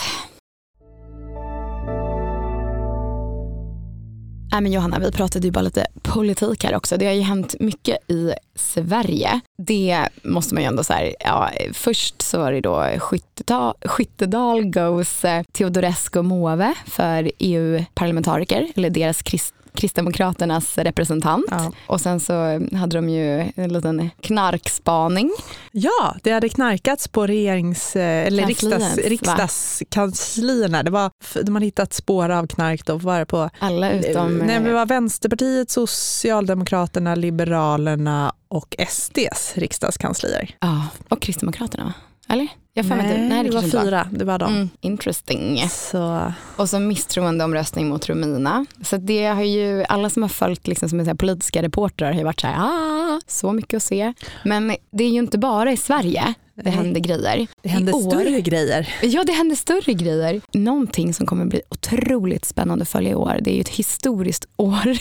Nej, 4.52 4.60
men 4.60 4.72
Johanna, 4.72 4.98
vi 4.98 5.12
pratade 5.12 5.46
ju 5.46 5.50
bara 5.50 5.60
lite 5.60 5.86
politik 6.02 6.64
här 6.64 6.74
också. 6.74 6.96
Det 6.96 7.06
har 7.06 7.12
ju 7.12 7.20
hänt 7.20 7.54
mycket 7.60 8.10
i 8.10 8.32
Sverige. 8.54 9.40
Det 9.58 10.08
måste 10.22 10.54
man 10.54 10.62
ju 10.62 10.66
ändå 10.66 10.84
säga. 10.84 11.14
Ja, 11.20 11.50
först 11.72 12.22
så 12.22 12.38
var 12.38 12.52
det 12.52 12.60
då 12.60 12.84
Skyttedal, 12.98 13.74
Skyttedal 13.84 14.64
goes 14.64 15.24
Teodorescu 15.52 16.22
Måwe 16.22 16.74
för 16.86 17.30
EU-parlamentariker, 17.38 18.68
eller 18.74 18.90
deras 18.90 19.22
krist 19.22 19.54
Kristdemokraternas 19.76 20.78
representant. 20.78 21.46
Ja. 21.50 21.72
Och 21.86 22.00
sen 22.00 22.20
så 22.20 22.32
hade 22.76 22.98
de 22.98 23.08
ju 23.08 23.52
en 23.56 23.72
liten 23.72 24.10
knarkspaning. 24.20 25.32
Ja, 25.72 26.16
det 26.22 26.30
hade 26.30 26.48
knarkats 26.48 27.08
på 27.08 27.26
regerings, 27.26 27.96
eh, 27.96 28.26
eller 28.26 28.46
riksdags, 28.46 28.96
riksdagskanslierna. 28.96 30.82
Det 30.82 30.90
var, 30.90 31.10
de 31.42 31.54
hade 31.54 31.66
hittat 31.66 31.92
spår 31.92 32.28
av 32.28 32.46
knark. 32.46 32.86
Då 32.86 32.96
var 32.96 33.18
det 33.18 33.26
på, 33.26 33.50
Alla 33.58 33.90
utom... 33.90 34.38
Nej, 34.38 34.60
det 34.60 34.72
var 34.72 34.86
Vänsterpartiet, 34.86 35.70
Socialdemokraterna, 35.70 37.14
Liberalerna 37.14 38.32
och 38.48 38.76
SDs 38.88 39.52
riksdagskanslier. 39.54 40.56
Ja, 40.60 40.86
och 41.08 41.22
Kristdemokraterna? 41.22 41.94
Eller? 42.28 42.48
Jag 42.76 42.88
får 42.88 42.96
nej, 42.96 43.06
inte, 43.06 43.34
nej, 43.34 43.44
det, 43.44 43.50
var 43.50 43.60
kanske 43.60 43.78
inte 43.78 43.86
fyra. 43.88 44.08
Det 44.10 44.24
var 44.24 44.38
de. 44.38 44.54
Mm, 44.54 44.68
interesting. 44.80 45.68
Så, 45.68 46.32
Och 46.56 46.70
så 46.70 46.78
misstroendeomröstning 46.78 47.88
mot 47.88 48.08
Romina. 48.08 48.66
Så 48.82 48.96
det 48.96 49.26
har 49.26 49.42
ju, 49.42 49.84
alla 49.84 50.10
som 50.10 50.22
har 50.22 50.28
följt 50.28 50.66
liksom, 50.66 50.88
som 50.88 51.00
är 51.00 51.14
politiska 51.14 51.62
reportrar 51.62 52.12
har 52.12 52.18
ju 52.18 52.24
varit 52.24 52.40
så 52.40 52.46
här, 52.46 52.56
ah, 52.58 53.20
så 53.26 53.52
mycket 53.52 53.76
att 53.76 53.82
se. 53.82 54.12
Men 54.44 54.76
det 54.90 55.04
är 55.04 55.08
ju 55.08 55.18
inte 55.18 55.38
bara 55.38 55.72
i 55.72 55.76
Sverige 55.76 56.34
det 56.62 56.70
händer 56.70 57.00
grejer. 57.00 57.46
det 57.62 57.68
hände 57.68 57.90
I 57.90 57.94
år- 57.94 58.10
större 58.10 58.40
grejer. 58.40 58.88
Ja, 59.02 59.24
det 59.24 59.32
händer 59.32 59.56
större 59.56 59.92
grejer. 59.92 60.40
Någonting 60.52 61.14
som 61.14 61.26
kommer 61.26 61.44
bli 61.44 61.60
otroligt 61.68 62.44
spännande 62.44 62.82
att 62.82 62.88
följa 62.88 63.10
i 63.10 63.14
år, 63.14 63.38
det 63.40 63.50
är 63.50 63.54
ju 63.54 63.60
ett 63.60 63.68
historiskt 63.68 64.46
år 64.56 64.98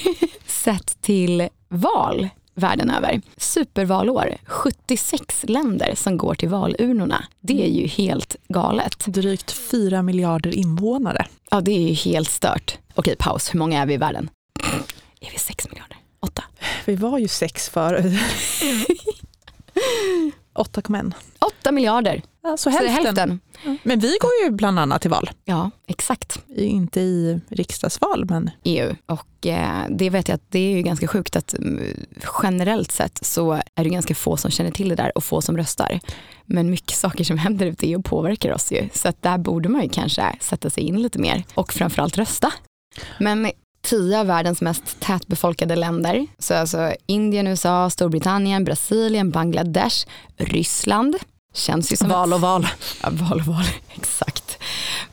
sett 0.48 1.02
till 1.02 1.50
val 1.70 2.30
världen 2.56 2.90
över. 2.90 3.22
Supervalår. 3.38 4.38
76 4.46 5.46
länder 5.48 5.94
som 5.96 6.18
går 6.18 6.36
till 6.36 6.50
valurnorna. 6.50 7.24
Det 7.42 7.66
är 7.66 7.70
ju 7.70 7.88
helt 7.88 8.36
galet. 8.48 9.06
Drygt 9.06 9.52
fyra 9.52 10.02
miljarder 10.02 10.56
invånare. 10.56 11.26
Ja, 11.52 11.62
det 11.62 11.72
är 11.72 11.88
ju 11.88 11.94
helt 11.94 12.30
stört. 12.30 12.78
Okej, 12.96 13.16
paus. 13.20 13.54
Hur 13.54 13.60
många 13.60 13.82
är 13.82 13.86
vi 13.86 13.94
i 13.94 13.98
världen? 13.98 14.30
Är 15.22 15.32
vi 15.32 15.38
6 15.40 15.70
miljarder? 15.70 15.98
8? 16.20 16.44
Vi 16.86 16.96
var 16.96 17.18
ju 17.20 17.28
sex 17.28 17.70
förut. 17.70 18.06
8,1. 20.56 21.14
8 21.40 21.72
miljarder. 21.72 22.22
Ja, 22.46 22.58
så 22.58 22.58
Så 22.58 22.70
hälften. 22.70 23.06
hälften. 23.06 23.40
Men 23.84 24.00
vi 24.00 24.18
går 24.22 24.32
ju 24.44 24.52
bland 24.52 24.80
annat 24.80 25.02
till 25.02 25.12
val. 25.12 25.30
Ja, 25.46 25.72
exakt. 25.88 26.40
Inte 26.56 27.00
i 27.02 27.42
riksdagsval, 27.50 28.26
men 28.30 28.50
EU. 28.64 28.96
Och 29.06 29.48
eh, 29.48 29.84
det 29.90 30.10
vet 30.10 30.28
jag 30.28 30.36
att 30.36 30.52
det 30.52 30.60
är 30.60 30.76
ju 30.76 30.82
ganska 30.82 31.08
sjukt 31.08 31.36
att 31.36 31.54
mm, 31.54 31.84
generellt 32.44 32.92
sett 32.92 33.26
så 33.26 33.52
är 33.76 33.84
det 33.84 33.90
ganska 33.90 34.16
få 34.16 34.38
som 34.38 34.52
känner 34.52 34.72
till 34.72 34.90
det 34.90 34.96
där 34.96 35.18
och 35.18 35.24
få 35.24 35.42
som 35.42 35.58
röstar. 35.58 36.00
Men 36.46 36.70
mycket 36.70 36.98
saker 36.98 37.24
som 37.24 37.38
händer 37.38 37.66
ute 37.66 37.86
i 37.86 37.92
EU 37.92 38.02
påverkar 38.02 38.54
oss 38.54 38.72
ju. 38.72 38.90
Så 38.94 39.08
att 39.10 39.22
där 39.22 39.38
borde 39.38 39.70
man 39.70 39.84
ju 39.84 39.90
kanske 39.90 40.36
sätta 40.42 40.70
sig 40.70 40.84
in 40.84 41.02
lite 41.02 41.20
mer 41.20 41.44
och 41.54 41.74
framförallt 41.74 42.18
rösta. 42.18 42.52
Men 43.20 43.52
tio 43.82 44.20
av 44.20 44.28
världens 44.28 44.62
mest 44.62 45.00
tätbefolkade 45.00 45.76
länder, 45.76 46.28
så 46.40 46.54
alltså 46.54 46.94
Indien, 47.06 47.48
USA, 47.48 47.90
Storbritannien, 47.90 48.64
Brasilien, 48.64 49.32
Bangladesh, 49.32 50.08
Ryssland, 50.38 51.16
känns 51.56 51.92
ju 51.92 51.98
som 51.98 52.10
val 52.10 52.34
och 52.34 52.42
val. 52.42 52.68
Ja, 53.04 53.10
val 53.12 53.40
och 53.40 53.46
val, 53.46 53.66
exakt. 53.90 54.58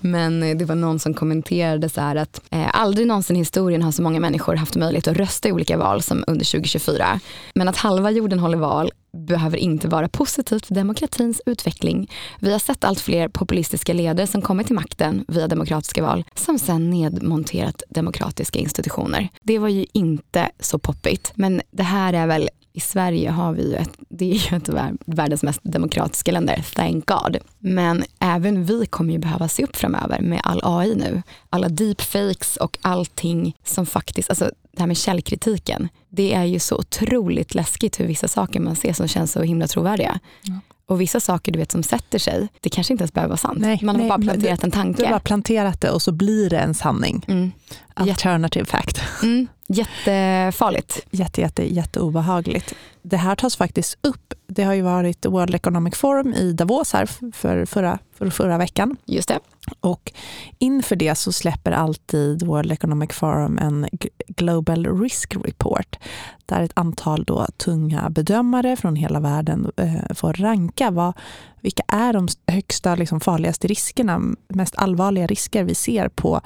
Men 0.00 0.42
eh, 0.42 0.56
det 0.56 0.64
var 0.64 0.75
någon 0.75 0.99
som 0.99 1.14
kommenterade 1.14 1.88
så 1.88 2.00
här 2.00 2.16
att 2.16 2.40
eh, 2.50 2.70
aldrig 2.72 3.06
någonsin 3.06 3.37
i 3.37 3.38
historien 3.38 3.82
har 3.82 3.92
så 3.92 4.02
många 4.02 4.20
människor 4.20 4.56
haft 4.56 4.76
möjlighet 4.76 5.08
att 5.08 5.16
rösta 5.16 5.49
i 5.49 5.52
olika 5.52 5.78
val 5.78 6.02
som 6.02 6.25
under 6.26 6.44
2024. 6.44 7.20
Men 7.54 7.68
att 7.68 7.76
halva 7.76 8.11
jorden 8.11 8.38
håller 8.38 8.58
val 8.58 8.92
behöver 9.12 9.56
inte 9.56 9.88
vara 9.88 10.08
positivt 10.08 10.66
för 10.66 10.75
demokratins 10.75 11.42
utveckling. 11.46 12.11
Vi 12.40 12.52
har 12.52 12.58
sett 12.58 12.84
allt 12.84 13.00
fler 13.00 13.28
populistiska 13.28 13.92
ledare 13.92 14.26
som 14.26 14.42
kommit 14.42 14.66
till 14.66 14.75
makten 14.75 15.25
via 15.28 15.49
demokratiska 15.49 16.02
val 16.02 16.25
som 16.34 16.58
sen 16.58 16.90
nedmonterat 16.90 17.82
demokratiska 17.88 18.58
institutioner. 18.58 19.28
Det 19.42 19.58
var 19.58 19.68
ju 19.68 19.87
inte 19.92 20.50
så 20.61 20.78
poppigt, 20.78 21.32
men 21.34 21.62
det 21.70 21.82
här 21.82 22.12
är 22.12 22.26
väl 22.26 22.49
i 22.72 22.80
Sverige 22.80 23.30
har 23.30 23.52
vi 23.52 23.70
ju 23.70 23.74
ett, 23.74 23.90
det 24.08 24.30
är 24.30 24.50
ju 24.50 24.56
ett 24.56 24.68
av 24.68 24.74
vär- 24.74 24.96
världens 25.06 25.42
mest 25.42 25.60
demokratiska 25.62 26.32
länder, 26.32 26.64
thank 26.74 27.06
God. 27.06 27.36
Men 27.58 28.04
även 28.18 28.64
vi 28.64 28.86
kommer 28.86 29.12
ju 29.12 29.18
behöva 29.18 29.48
se 29.48 29.64
upp 29.64 29.76
framöver 29.76 30.20
med 30.20 30.40
all 30.44 30.60
AI 30.62 30.94
nu. 30.94 31.22
Alla 31.50 31.68
deepfakes 31.68 32.56
och 32.56 32.78
allting 32.82 33.56
som 33.64 33.86
faktiskt, 33.86 34.30
alltså 34.30 34.50
det 34.72 34.80
här 34.80 34.86
med 34.86 34.96
källkritiken. 34.96 35.88
Det 36.08 36.34
är 36.34 36.44
ju 36.44 36.58
så 36.58 36.76
otroligt 36.76 37.54
läskigt 37.54 38.00
hur 38.00 38.06
vissa 38.06 38.28
saker 38.28 38.60
man 38.60 38.76
ser 38.76 38.92
som 38.92 39.08
känns 39.08 39.32
så 39.32 39.42
himla 39.42 39.66
trovärdiga. 39.66 40.18
Ja. 40.42 40.54
Och 40.86 41.00
vissa 41.00 41.20
saker 41.20 41.52
du 41.52 41.58
vet 41.58 41.72
som 41.72 41.82
sätter 41.82 42.18
sig, 42.18 42.48
det 42.60 42.70
kanske 42.70 42.92
inte 42.94 43.02
ens 43.02 43.12
behöver 43.12 43.28
vara 43.28 43.36
sant. 43.36 43.58
Nej, 43.60 43.78
man 43.82 43.94
har 43.96 44.00
nej, 44.02 44.08
bara 44.08 44.18
planterat 44.18 44.64
en 44.64 44.70
Du 44.70 44.76
har 44.76 44.84
tanke. 44.84 45.08
bara 45.10 45.20
planterat 45.20 45.80
det 45.80 45.90
och 45.90 46.02
så 46.02 46.12
blir 46.12 46.50
det 46.50 46.58
en 46.58 46.74
sanning. 46.74 47.24
Mm. 47.28 47.52
Alternative 47.94 48.64
fact. 48.64 49.00
Mm. 49.22 49.46
Jättefarligt. 49.72 51.06
Jätte, 51.10 51.40
jätte, 51.40 51.74
jätteobehagligt. 51.74 52.74
Det 53.02 53.16
här 53.16 53.36
tas 53.36 53.56
faktiskt 53.56 53.98
upp. 54.00 54.34
Det 54.46 54.62
har 54.62 54.74
ju 54.74 54.82
varit 54.82 55.26
World 55.26 55.54
Economic 55.54 55.96
Forum 55.96 56.34
i 56.34 56.52
Davos 56.52 56.92
här 56.92 57.06
för 57.32 57.64
förra, 57.64 57.98
för 58.18 58.30
förra 58.30 58.58
veckan. 58.58 58.96
Just 59.04 59.28
det. 59.28 59.38
Och 59.80 60.12
inför 60.58 60.96
det 60.96 61.14
så 61.14 61.32
släpper 61.32 61.72
alltid 61.72 62.42
World 62.42 62.72
Economic 62.72 63.12
Forum 63.12 63.58
en 63.58 63.86
Global 64.28 65.00
Risk 65.00 65.36
Report 65.44 65.98
där 66.46 66.62
ett 66.62 66.72
antal 66.74 67.24
då 67.24 67.46
tunga 67.56 68.10
bedömare 68.10 68.76
från 68.76 68.96
hela 68.96 69.20
världen 69.20 69.72
eh, 69.76 70.14
får 70.14 70.32
ranka 70.32 70.90
vad, 70.90 71.12
vilka 71.60 71.82
är 71.88 72.12
de 72.12 72.28
högsta 72.46 72.94
liksom, 72.94 73.20
farligaste 73.20 73.68
riskerna, 73.68 74.20
mest 74.48 74.76
allvarliga 74.76 75.26
risker 75.26 75.64
vi 75.64 75.74
ser 75.74 76.08
på 76.08 76.40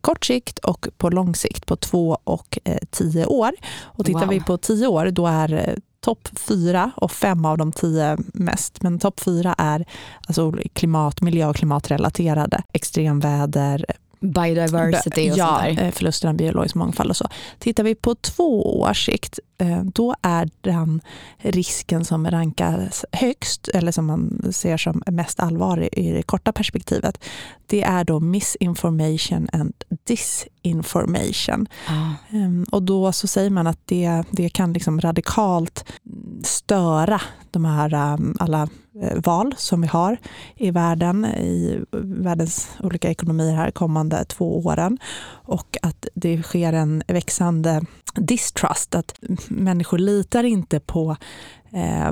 kort 0.00 0.24
sikt 0.24 0.58
och 0.58 0.88
på 0.98 1.10
lång 1.10 1.34
sikt 1.34 1.66
på 1.66 1.76
två 1.76 2.18
och 2.24 2.58
eh, 2.64 2.78
tio 2.90 3.26
år. 3.26 3.52
Och 3.82 4.04
tittar 4.06 4.20
Wow. 4.20 4.28
vi 4.28 4.40
på 4.40 4.56
tio 4.58 4.86
år 4.86 5.06
då 5.06 5.26
är 5.26 5.52
eh, 5.52 5.74
topp 6.00 6.28
fyra 6.32 6.90
och 6.96 7.12
fem 7.12 7.44
av 7.44 7.58
de 7.58 7.72
tio 7.72 8.18
mest. 8.34 8.82
Men 8.82 8.98
topp 8.98 9.20
fyra 9.20 9.54
är 9.58 9.84
alltså 10.26 10.52
klimat, 10.72 11.20
miljö 11.20 11.46
och 11.46 11.56
klimatrelaterade. 11.56 12.62
Extremväder, 12.72 13.84
Biodiversity 14.22 15.30
och 15.30 15.36
ja, 15.38 15.60
sånt 15.64 15.76
där. 15.78 15.84
eh, 15.86 15.90
förlusten 15.90 16.30
av 16.30 16.36
biologisk 16.36 16.74
mångfald 16.74 17.10
och 17.10 17.16
så. 17.16 17.28
Tittar 17.58 17.84
vi 17.84 17.94
på 17.94 18.14
två 18.14 18.80
års 18.80 19.06
sikt, 19.06 19.38
eh, 19.58 19.82
då 19.84 20.14
är 20.22 20.48
den 20.60 21.00
risken 21.38 22.04
som 22.04 22.30
rankas 22.30 23.04
högst, 23.12 23.68
eller 23.68 23.92
som 23.92 24.06
man 24.06 24.42
ser 24.52 24.76
som 24.76 25.02
mest 25.06 25.40
allvarlig 25.40 25.88
i 25.92 26.12
det 26.12 26.22
korta 26.22 26.52
perspektivet, 26.52 27.24
det 27.66 27.82
är 27.82 28.04
då 28.04 28.20
misinformation 28.20 29.48
and 29.52 29.74
disinformation. 30.04 31.66
Ja. 31.88 32.14
Ehm, 32.38 32.66
Och 32.70 32.82
då 32.82 33.12
så 33.12 33.26
säger 33.26 33.50
man 33.50 33.66
att 33.66 33.78
det, 33.84 34.22
det 34.30 34.48
kan 34.48 34.72
liksom 34.72 35.00
radikalt 35.00 35.84
störa 36.44 37.20
de 37.52 37.64
här 37.64 38.14
um, 38.14 38.36
alla 38.40 38.68
eh, 39.02 39.20
val 39.24 39.54
som 39.56 39.80
vi 39.80 39.86
har 39.86 40.16
i 40.56 40.70
världen, 40.70 41.24
i 41.24 41.84
världens 42.02 42.70
olika 42.80 43.10
ekonomier 43.10 43.54
här 43.54 43.70
kommande 43.70 44.24
två 44.24 44.64
åren. 44.64 44.98
Och 45.44 45.76
att 45.82 46.06
det 46.14 46.42
sker 46.42 46.72
en 46.72 47.02
växande 47.06 47.82
distrust, 48.14 48.94
att 48.94 49.14
människor 49.48 49.98
litar 49.98 50.44
inte 50.44 50.80
på 50.80 51.16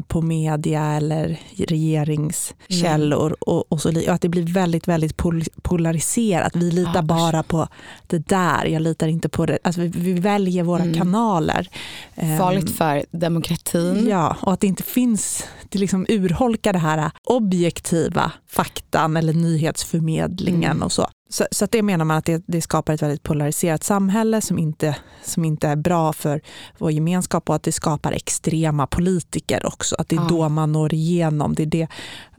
på 0.08 0.22
media 0.22 0.84
eller 0.92 1.40
regeringskällor 1.56 3.36
och, 3.40 3.72
och, 3.72 3.80
så, 3.80 3.88
och 3.88 4.08
att 4.14 4.20
det 4.20 4.28
blir 4.28 4.42
väldigt, 4.42 4.88
väldigt 4.88 5.16
pol- 5.16 5.48
polariserat. 5.62 6.56
Vi 6.56 6.70
litar 6.70 6.92
Ja, 6.94 7.02
bara 7.02 7.42
på 7.42 7.68
det 8.06 8.18
där, 8.28 8.64
jag 8.64 8.82
litar 8.82 9.08
inte 9.08 9.28
på 9.28 9.46
det. 9.46 9.58
Alltså 9.64 9.80
vi, 9.80 9.88
vi 9.88 10.12
väljer 10.12 10.62
våra 10.64 10.82
Mm. 10.82 10.94
kanaler. 10.94 11.68
Ehm, 12.14 12.38
Farligt 12.38 12.70
för 12.70 13.04
demokratin. 13.10 14.06
Ja, 14.08 14.36
och 14.42 14.52
att 14.52 14.60
det 14.60 14.66
inte 14.66 14.82
finns, 14.82 15.44
det 15.68 15.78
liksom 15.78 16.06
urholkar 16.08 16.72
det 16.72 16.78
här 16.78 17.10
objektiva 17.24 18.32
faktan 18.48 19.16
eller 19.16 19.32
nyhetsförmedlingen 19.32 20.70
Mm. 20.70 20.82
och 20.82 20.92
så. 20.92 21.06
Så, 21.32 21.46
så 21.50 21.64
att 21.64 21.70
det 21.72 21.82
menar 21.82 22.04
man 22.04 22.16
att 22.16 22.24
det, 22.24 22.42
det 22.46 22.60
skapar 22.62 22.92
ett 22.92 23.02
väldigt 23.02 23.22
polariserat 23.22 23.84
samhälle 23.84 24.40
som 24.40 24.58
inte, 24.58 24.96
som 25.24 25.44
inte 25.44 25.68
är 25.68 25.76
bra 25.76 26.12
för 26.12 26.40
vår 26.78 26.90
gemenskap 26.92 27.48
och 27.48 27.54
att 27.56 27.62
det 27.62 27.72
skapar 27.72 28.12
extrema 28.12 28.86
politiker 28.86 29.66
också. 29.66 29.96
Att 29.98 30.08
det 30.08 30.16
är 30.16 30.20
Ja. 30.20 30.26
då 30.28 30.48
man 30.48 30.72
når 30.72 30.94
igenom. 30.94 31.54
Det 31.54 31.62
är 31.62 31.66
det, 31.66 31.88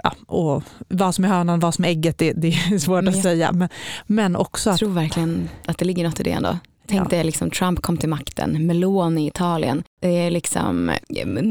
ja, 0.03 0.13
och 0.27 0.63
vad 0.87 1.15
som 1.15 1.25
är 1.25 1.29
hönan, 1.29 1.59
vad 1.59 1.73
som 1.73 1.85
är 1.85 1.89
ägget, 1.89 2.17
det, 2.17 2.33
det 2.33 2.47
är 2.47 2.79
svårt 2.79 3.07
att 3.07 3.15
Ja. 3.15 3.21
säga. 3.21 3.51
Men, 3.51 3.69
men 4.07 4.35
också 4.35 4.69
Jag 4.69 4.73
att 4.73 4.79
tror 4.79 4.89
verkligen 4.89 5.49
att 5.65 5.77
det 5.77 5.85
ligger 5.85 6.03
något 6.03 6.19
i 6.19 6.23
det 6.23 6.31
ändå. 6.31 6.57
Tänk 6.87 7.09
dig 7.09 7.23
liksom 7.23 7.51
Trump 7.51 7.81
kom 7.81 7.97
till 7.97 8.09
makten, 8.09 8.67
Meloni 8.67 9.23
i 9.23 9.27
Italien. 9.27 9.83
Det 10.01 10.07
är 10.17 10.31
liksom 10.31 10.91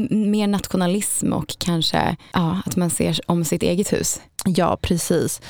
mer 0.09 0.47
nationalism 0.47 1.33
och 1.33 1.55
kanske 1.59 2.15
ja, 2.33 2.61
att 2.65 2.75
man 2.75 2.89
ser 2.89 3.19
om 3.25 3.45
sitt 3.45 3.63
eget 3.63 3.93
hus. 3.93 4.21
Ja, 4.45 4.77
precis. 4.81 5.41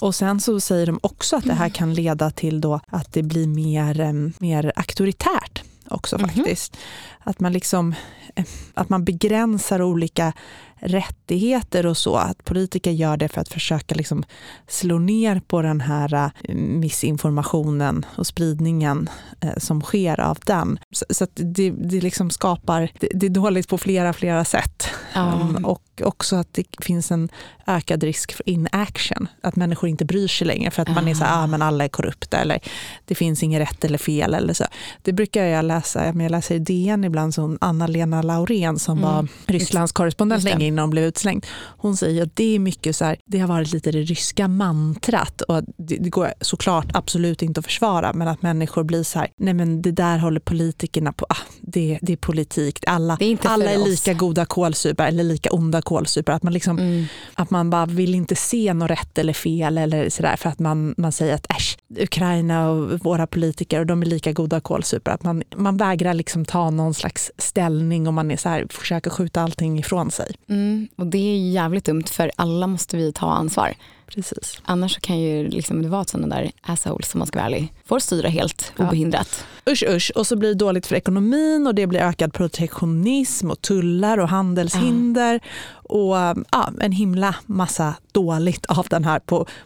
Och 0.00 0.14
sen 0.14 0.40
så 0.40 0.60
säger 0.60 0.86
de 0.86 0.98
också 1.02 1.36
att 1.36 1.44
det 1.44 1.54
här 1.54 1.68
kan 1.68 1.94
leda 1.94 2.30
till 2.30 2.60
då 2.60 2.80
att 2.86 3.12
det 3.12 3.22
blir 3.22 3.46
mer, 3.46 4.00
eh, 4.00 4.12
mer 4.38 4.72
auktoritärt 4.76 5.62
också 5.88 6.18
Mhm. 6.18 6.28
faktiskt. 6.28 6.76
Att 7.20 7.40
man 7.40 7.52
liksom 7.52 7.94
eh, 8.34 8.44
att 8.74 8.88
man 8.88 9.04
begränsar 9.04 9.82
olika 9.82 10.32
rättigheter 10.80 11.86
och 11.86 11.96
så. 11.96 12.16
Att 12.16 12.44
politiker 12.44 12.90
gör 12.90 13.16
det 13.16 13.28
för 13.28 13.40
att 13.40 13.48
försöka 13.48 13.94
liksom 13.94 14.24
slå 14.68 14.98
ner 14.98 15.40
på 15.40 15.62
den 15.62 15.80
här 15.80 16.14
eh, 16.14 16.54
missinformationen 16.54 18.06
och 18.16 18.26
spridningen 18.26 19.10
eh, 19.40 19.56
som 19.56 19.80
sker 19.80 20.20
av 20.20 20.38
den. 20.46 20.78
Så, 21.10 21.24
att 21.24 21.30
det, 21.34 21.70
det 21.70 22.00
liksom 22.00 22.30
skapar, 22.30 22.90
det, 23.14 23.26
är 23.26 23.30
dåligt 23.30 23.68
på 23.68 23.78
flera, 23.78 24.12
flera 24.12 24.44
sätt. 24.44 24.88
Um, 25.16 25.64
och 25.64 25.82
också 26.02 26.36
att 26.36 26.54
det 26.54 26.64
finns 26.80 27.10
en 27.10 27.28
ökad 27.66 28.04
risk 28.04 28.32
för 28.32 28.48
inaction. 28.48 29.28
Att 29.42 29.56
människor 29.56 29.88
inte 29.88 30.04
bryr 30.04 30.28
sig 30.28 30.46
längre 30.46 30.70
för 30.70 30.82
att 30.82 30.94
man 30.94 31.08
är 31.08 31.14
så 31.14 31.24
här, 31.24 31.42
ah, 31.42 31.46
men 31.46 31.62
alla 31.62 31.84
är 31.84 31.88
korrupta 31.88 32.38
eller 32.38 32.60
det 33.04 33.14
finns 33.14 33.42
inget 33.42 33.60
rätt 33.60 33.84
eller 33.84 33.98
fel. 33.98 34.34
Eller 34.34 34.54
så. 34.54 34.64
Det 35.02 35.12
brukar 35.12 35.44
jag 35.44 35.64
läsa, 35.64 36.06
jag 36.06 36.30
läser 36.30 36.54
i 36.54 36.58
DN 36.58 37.04
ibland, 37.04 37.34
Anna-Lena 37.60 38.22
Laurén 38.22 38.78
som 38.78 38.98
mm. 38.98 39.10
var 39.10 39.28
Rysslands 39.46 39.92
korrespondent 39.92 40.44
länge 40.44 40.69
innan 40.70 40.82
hon 40.82 40.90
blev 40.90 41.04
utslängd. 41.04 41.46
Hon 41.76 41.96
säger 41.96 42.22
att 42.22 42.36
det 42.36 42.54
är 42.54 42.58
mycket 42.58 42.96
så 42.96 43.04
här, 43.04 43.16
det 43.26 43.38
har 43.38 43.48
varit 43.48 43.72
lite 43.72 43.90
det 43.90 44.02
ryska 44.02 44.48
mantrat 44.48 45.40
och 45.40 45.62
det, 45.76 45.96
det 45.96 46.10
går 46.10 46.32
såklart 46.40 46.86
absolut 46.94 47.42
inte 47.42 47.60
att 47.60 47.66
försvara 47.66 48.12
men 48.12 48.28
att 48.28 48.42
människor 48.42 48.84
blir 48.84 49.02
så 49.02 49.18
här, 49.18 49.28
nej 49.36 49.54
men 49.54 49.82
det 49.82 49.92
där 49.92 50.18
håller 50.18 50.40
politikerna 50.40 51.12
på, 51.12 51.26
ah, 51.28 51.36
det, 51.60 51.98
det 52.02 52.12
är 52.12 52.16
politik, 52.16 52.78
alla, 52.86 53.16
är, 53.20 53.38
alla 53.44 53.70
är 53.70 53.78
lika 53.78 54.12
goda 54.12 54.44
kålsupare 54.44 55.08
eller 55.08 55.24
lika 55.24 55.50
onda 55.50 55.82
kålsupare. 55.82 56.36
Att 56.36 56.42
man, 56.42 56.52
liksom, 56.52 56.78
mm. 56.78 57.04
att 57.34 57.50
man 57.50 57.70
bara 57.70 57.86
vill 57.86 58.14
inte 58.14 58.36
se 58.36 58.74
något 58.74 58.90
rätt 58.90 59.18
eller 59.18 59.32
fel 59.32 59.78
eller 59.78 60.10
sådär 60.10 60.36
för 60.36 60.48
att 60.48 60.58
man, 60.58 60.94
man 60.96 61.12
säger 61.12 61.34
att 61.34 61.50
äsch, 61.50 61.78
Ukraina 61.98 62.70
och 62.70 63.00
våra 63.04 63.26
politiker 63.26 63.80
och 63.80 63.86
de 63.86 64.02
är 64.02 64.06
lika 64.06 64.32
goda 64.32 64.60
kålsupare. 64.60 65.14
Att 65.14 65.22
man, 65.22 65.42
man 65.56 65.76
vägrar 65.76 66.14
liksom 66.14 66.44
ta 66.44 66.70
någon 66.70 66.94
slags 66.94 67.32
ställning 67.38 68.06
och 68.06 68.14
man 68.14 68.30
är 68.30 68.36
så 68.36 68.48
här, 68.48 68.66
försöker 68.70 69.10
skjuta 69.10 69.42
allting 69.42 69.78
ifrån 69.78 70.10
sig. 70.10 70.34
Mm. 70.48 70.88
Och 70.96 71.06
det 71.06 71.18
är 71.18 71.50
jävligt 71.50 71.84
dumt 71.84 72.04
för 72.06 72.30
alla 72.36 72.66
måste 72.66 72.96
vi 72.96 73.12
ta 73.12 73.32
ansvar. 73.32 73.74
Precis. 74.14 74.60
Annars 74.64 74.98
kan 75.00 75.18
ju 75.18 75.48
liksom 75.48 75.82
det 75.82 75.88
vara 75.88 76.04
sådana 76.04 76.36
där 76.36 76.50
assholes 76.62 77.10
som 77.10 77.18
man 77.18 77.26
ska 77.26 77.38
vara 77.38 77.46
ärlig, 77.46 77.72
får 77.84 77.98
styra 77.98 78.28
helt 78.28 78.72
obehindrat. 78.78 79.44
Ja. 79.64 79.72
Usch 79.72 79.84
usch, 79.88 80.12
och 80.14 80.26
så 80.26 80.36
blir 80.36 80.48
det 80.48 80.54
dåligt 80.54 80.86
för 80.86 80.96
ekonomin 80.96 81.66
och 81.66 81.74
det 81.74 81.86
blir 81.86 82.00
ökad 82.00 82.32
protektionism 82.32 83.50
och 83.50 83.62
tullar 83.62 84.18
och 84.18 84.28
handelshinder. 84.28 85.40
Ja. 85.42 85.48
Och 85.82 86.44
ja, 86.50 86.72
en 86.80 86.92
himla 86.92 87.34
massa 87.46 87.94
dåligt 88.12 88.66
av 88.66 88.86
den 88.90 89.04
här 89.04 89.20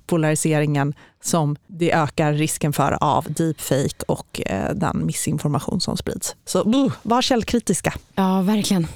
polariseringen 0.07 0.95
som 1.23 1.57
det 1.67 1.93
ökar 1.93 2.33
risken 2.33 2.73
för 2.73 2.99
av 3.01 3.27
deepfake 3.29 4.05
och 4.09 4.41
eh, 4.47 4.75
den 4.75 5.07
missinformation 5.07 5.81
som 5.81 5.97
sprids. 5.97 6.37
Så 6.45 6.65
uh, 6.65 6.93
var 7.03 7.23
källkritiska. 7.23 7.95
Ja, 8.15 8.43
verkligen. 8.43 8.87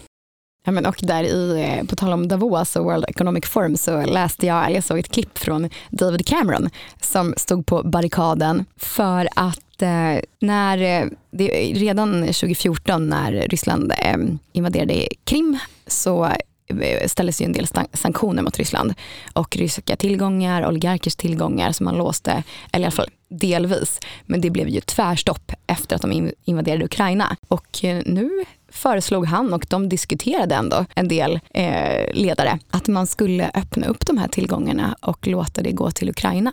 Ja, 0.69 0.73
men 0.73 0.87
och 0.87 1.01
där 1.03 1.25
i, 1.25 1.63
eh, 1.63 1.87
på 1.87 1.97
tal 1.97 2.13
om 2.13 2.29
Davos 2.29 2.77
och 2.77 2.85
World 2.85 3.05
Economic 3.09 3.47
Forum 3.47 3.77
så 3.77 4.07
läste 4.07 4.47
jag, 4.47 4.73
jag 4.73 4.85
såg 4.85 4.99
ett 4.99 5.09
klipp 5.09 5.39
från 5.39 5.71
David 5.91 6.27
Cameron 6.27 6.71
som 7.01 7.35
stod 7.37 7.67
på 7.67 7.83
barrikaden 7.83 8.65
för 8.77 9.29
att 9.37 9.83
eh, 9.83 10.21
när, 10.41 10.79
eh, 10.79 11.07
det, 11.31 11.49
redan 11.75 12.21
2014 12.23 13.09
när 13.09 13.33
Ryssland 13.33 13.93
eh, 13.93 14.17
invaderade 14.53 15.09
Krim 15.25 15.59
så 15.87 16.25
eh, 16.25 17.07
ställdes 17.07 17.41
ju 17.41 17.45
en 17.45 17.53
del 17.53 17.67
sanktioner 17.93 18.43
mot 18.43 18.59
Ryssland 18.59 18.95
och 19.33 19.57
ryska 19.57 19.97
tillgångar, 19.97 20.69
oligarkers 20.69 21.17
tillgångar 21.17 21.73
som 21.73 21.85
man 21.85 21.95
låste, 21.95 22.43
eller 22.73 22.83
i 22.83 22.87
alla 22.87 22.91
fall 22.91 23.11
delvis. 23.29 24.01
Men 24.27 24.41
det 24.41 24.51
blev 24.51 24.69
ju 24.69 24.81
tvärstopp 24.81 25.53
efter 25.67 25.97
att 25.97 26.03
de 26.03 26.31
invaderade 26.45 26.85
Ukraina. 26.85 27.37
Och 27.49 27.79
nu 28.05 28.45
föreslog 28.79 29.27
han 29.27 29.53
och 29.53 29.67
de 29.69 29.89
diskuterade 29.89 30.55
ändå 30.55 30.85
en 30.95 31.09
del 31.09 31.41
eh, 31.55 32.15
ledare 32.15 32.59
att 32.71 32.89
man 32.89 33.07
skulle 33.07 33.51
öppna 33.55 33.87
upp 33.87 34.07
de 34.07 34.19
här 34.19 34.29
tillgångarna 34.29 34.97
och 35.01 35.27
låta 35.27 35.63
det 35.63 35.73
gå 35.73 35.91
till 35.91 36.11
Ukraina. 36.11 36.53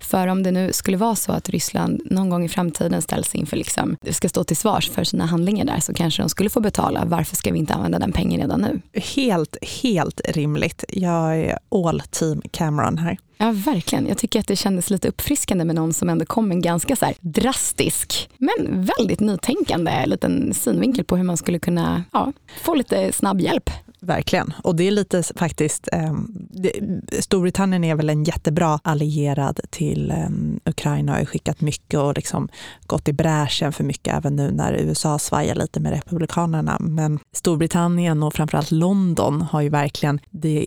För 0.00 0.26
om 0.26 0.42
det 0.42 0.50
nu 0.50 0.72
skulle 0.72 0.96
vara 0.96 1.14
så 1.14 1.32
att 1.32 1.48
Ryssland 1.48 2.02
någon 2.04 2.30
gång 2.30 2.44
i 2.44 2.48
framtiden 2.48 3.02
ställs 3.02 3.34
inför, 3.34 3.56
liksom, 3.56 3.96
ska 4.10 4.28
stå 4.28 4.44
till 4.44 4.56
svars 4.56 4.90
för 4.90 5.04
sina 5.04 5.26
handlingar 5.26 5.64
där 5.64 5.80
så 5.80 5.94
kanske 5.94 6.22
de 6.22 6.28
skulle 6.28 6.50
få 6.50 6.60
betala. 6.60 7.04
Varför 7.04 7.36
ska 7.36 7.52
vi 7.52 7.58
inte 7.58 7.74
använda 7.74 7.98
den 7.98 8.12
pengen 8.12 8.40
redan 8.40 8.60
nu? 8.60 9.00
Helt, 9.00 9.56
helt 9.82 10.20
rimligt. 10.28 10.84
Jag 10.88 11.36
är 11.38 11.58
all 11.70 12.00
team 12.00 12.42
Cameron 12.50 12.98
här. 12.98 13.18
Ja, 13.38 13.52
verkligen. 13.54 14.06
Jag 14.06 14.18
tycker 14.18 14.40
att 14.40 14.48
det 14.48 14.56
kändes 14.56 14.90
lite 14.90 15.08
uppfriskande 15.08 15.64
med 15.64 15.74
någon 15.74 15.92
som 15.92 16.08
ändå 16.08 16.24
kom 16.24 16.50
en 16.50 16.62
ganska 16.62 16.96
så 16.96 17.12
drastisk, 17.20 18.30
men 18.38 18.84
väldigt 18.98 19.20
nytänkande 19.20 20.06
liten 20.06 20.54
synvinkel 20.54 21.04
på 21.04 21.16
hur 21.16 21.24
man 21.24 21.36
skulle 21.36 21.58
kunna 21.58 22.04
ja, 22.12 22.32
få 22.62 22.74
lite 22.74 23.12
snabb 23.12 23.40
hjälp. 23.40 23.70
Verkligen. 24.00 24.52
Och 24.64 24.76
det 24.76 24.84
är 24.84 24.90
lite 24.90 25.22
faktiskt, 25.36 25.88
eh, 25.92 26.14
det, 26.50 26.72
Storbritannien 27.20 27.84
är 27.84 27.94
väl 27.94 28.10
en 28.10 28.24
jättebra 28.24 28.80
allierad 28.82 29.60
till 29.70 30.10
eh, 30.10 30.28
Ukraina 30.64 31.12
och 31.12 31.18
har 31.18 31.24
skickat 31.24 31.60
mycket 31.60 32.00
och 32.00 32.14
liksom 32.14 32.48
gått 32.86 33.08
i 33.08 33.12
bräschen 33.12 33.72
för 33.72 33.84
mycket 33.84 34.14
även 34.14 34.36
nu 34.36 34.50
när 34.50 34.72
USA 34.72 35.18
svajar 35.18 35.54
lite 35.54 35.80
med 35.80 35.92
Republikanerna. 35.92 36.76
Men 36.80 37.18
Storbritannien 37.32 38.22
och 38.22 38.34
framförallt 38.34 38.70
London 38.70 39.42
har 39.42 39.60
ju 39.60 39.68
verkligen, 39.68 40.20
det 40.30 40.66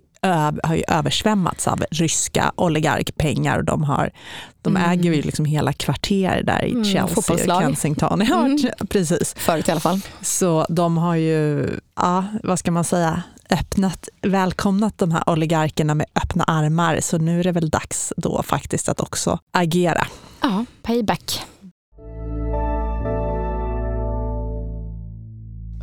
har 0.64 0.76
ju 0.76 0.84
översvämmats 0.88 1.68
av 1.68 1.84
ryska 1.92 2.52
oligarkpengar 2.56 3.58
och 3.58 3.66
de, 3.66 3.84
har, 3.84 4.12
de 4.62 4.78
mm. 4.78 4.92
äger 4.92 5.14
ju 5.14 5.22
liksom 5.22 5.46
hela 5.46 5.74
kvarter 5.74 6.44
där 6.44 6.66
i 6.66 6.72
mm, 6.72 6.86
Chelsea 6.86 7.56
och 7.56 7.62
Kensington. 7.62 8.26
Ja, 8.30 8.46
mm. 8.46 8.58
precis. 8.90 9.34
Förut 9.38 9.68
i 9.68 9.72
alla 9.72 9.80
fall. 9.80 10.02
Så 10.22 10.66
de 10.70 10.98
har 10.98 11.16
ju, 11.16 11.70
ja, 11.96 12.26
vad 12.44 12.60
ska 12.60 12.72
man 12.72 12.84
säga, 12.84 13.24
öppnat, 13.50 14.10
välkomnat 14.22 14.98
de 14.98 15.12
här 15.12 15.30
oligarkerna 15.30 15.96
med 15.96 16.06
öppna 16.16 16.44
armar. 16.44 17.00
Så 17.02 17.18
nu 17.18 17.40
är 17.40 17.44
det 17.44 17.52
väl 17.52 17.70
dags 17.70 18.14
då 18.18 18.44
faktiskt 18.44 18.90
att 18.90 19.00
också 19.00 19.40
agera. 19.52 20.08
Ja, 20.42 20.66
payback. 20.82 21.46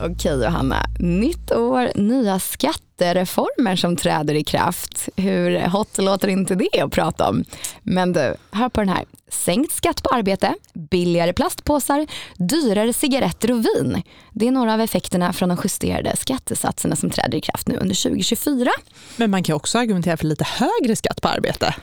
Okej 0.01 0.43
Johanna, 0.43 0.87
nytt 0.99 1.53
år, 1.53 1.93
nya 1.95 2.39
skattereformer 2.39 3.77
som 3.77 3.97
träder 3.97 4.35
i 4.35 4.45
kraft. 4.45 5.09
Hur 5.17 5.61
hot 5.61 5.99
låter 5.99 6.29
inte 6.29 6.55
det 6.55 6.81
att 6.81 6.93
prata 6.93 7.29
om? 7.29 7.45
Men 7.83 8.13
du, 8.13 8.35
hör 8.51 8.69
på 8.69 8.81
den 8.81 8.89
här. 8.89 9.05
Sänkt 9.29 9.73
skatt 9.73 10.03
på 10.03 10.09
arbete, 10.09 10.55
billigare 10.75 11.33
plastpåsar, 11.33 12.07
dyrare 12.37 12.93
cigaretter 12.93 13.51
och 13.51 13.59
vin. 13.59 14.03
Det 14.33 14.47
är 14.47 14.51
några 14.51 14.75
av 14.75 14.81
effekterna 14.81 15.33
från 15.33 15.49
de 15.49 15.59
justerade 15.65 16.17
skattesatserna 16.17 16.97
som 16.97 17.11
träder 17.11 17.39
i 17.39 17.41
kraft 17.41 17.69
nu 17.69 17.77
under 17.77 18.03
2024. 18.03 18.71
Men 19.17 19.31
man 19.31 19.43
kan 19.43 19.57
också 19.57 19.79
argumentera 19.79 20.17
för 20.17 20.27
lite 20.27 20.45
högre 20.45 20.97
skatt 20.97 21.23
på 21.23 21.29
arbete. 21.29 21.75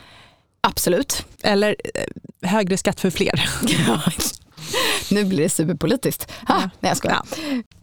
Absolut. 0.61 1.25
Eller 1.43 1.75
eh, 1.93 2.49
högre 2.49 2.77
skatt 2.77 2.99
för 2.99 3.09
fler. 3.09 3.49
nu 5.11 5.25
blir 5.25 5.43
det 5.43 5.49
superpolitiskt. 5.49 6.31
Ha, 6.47 6.55
ja. 6.61 6.69
Nej 6.79 6.89
jag 6.89 6.97
skojar. 6.97 7.21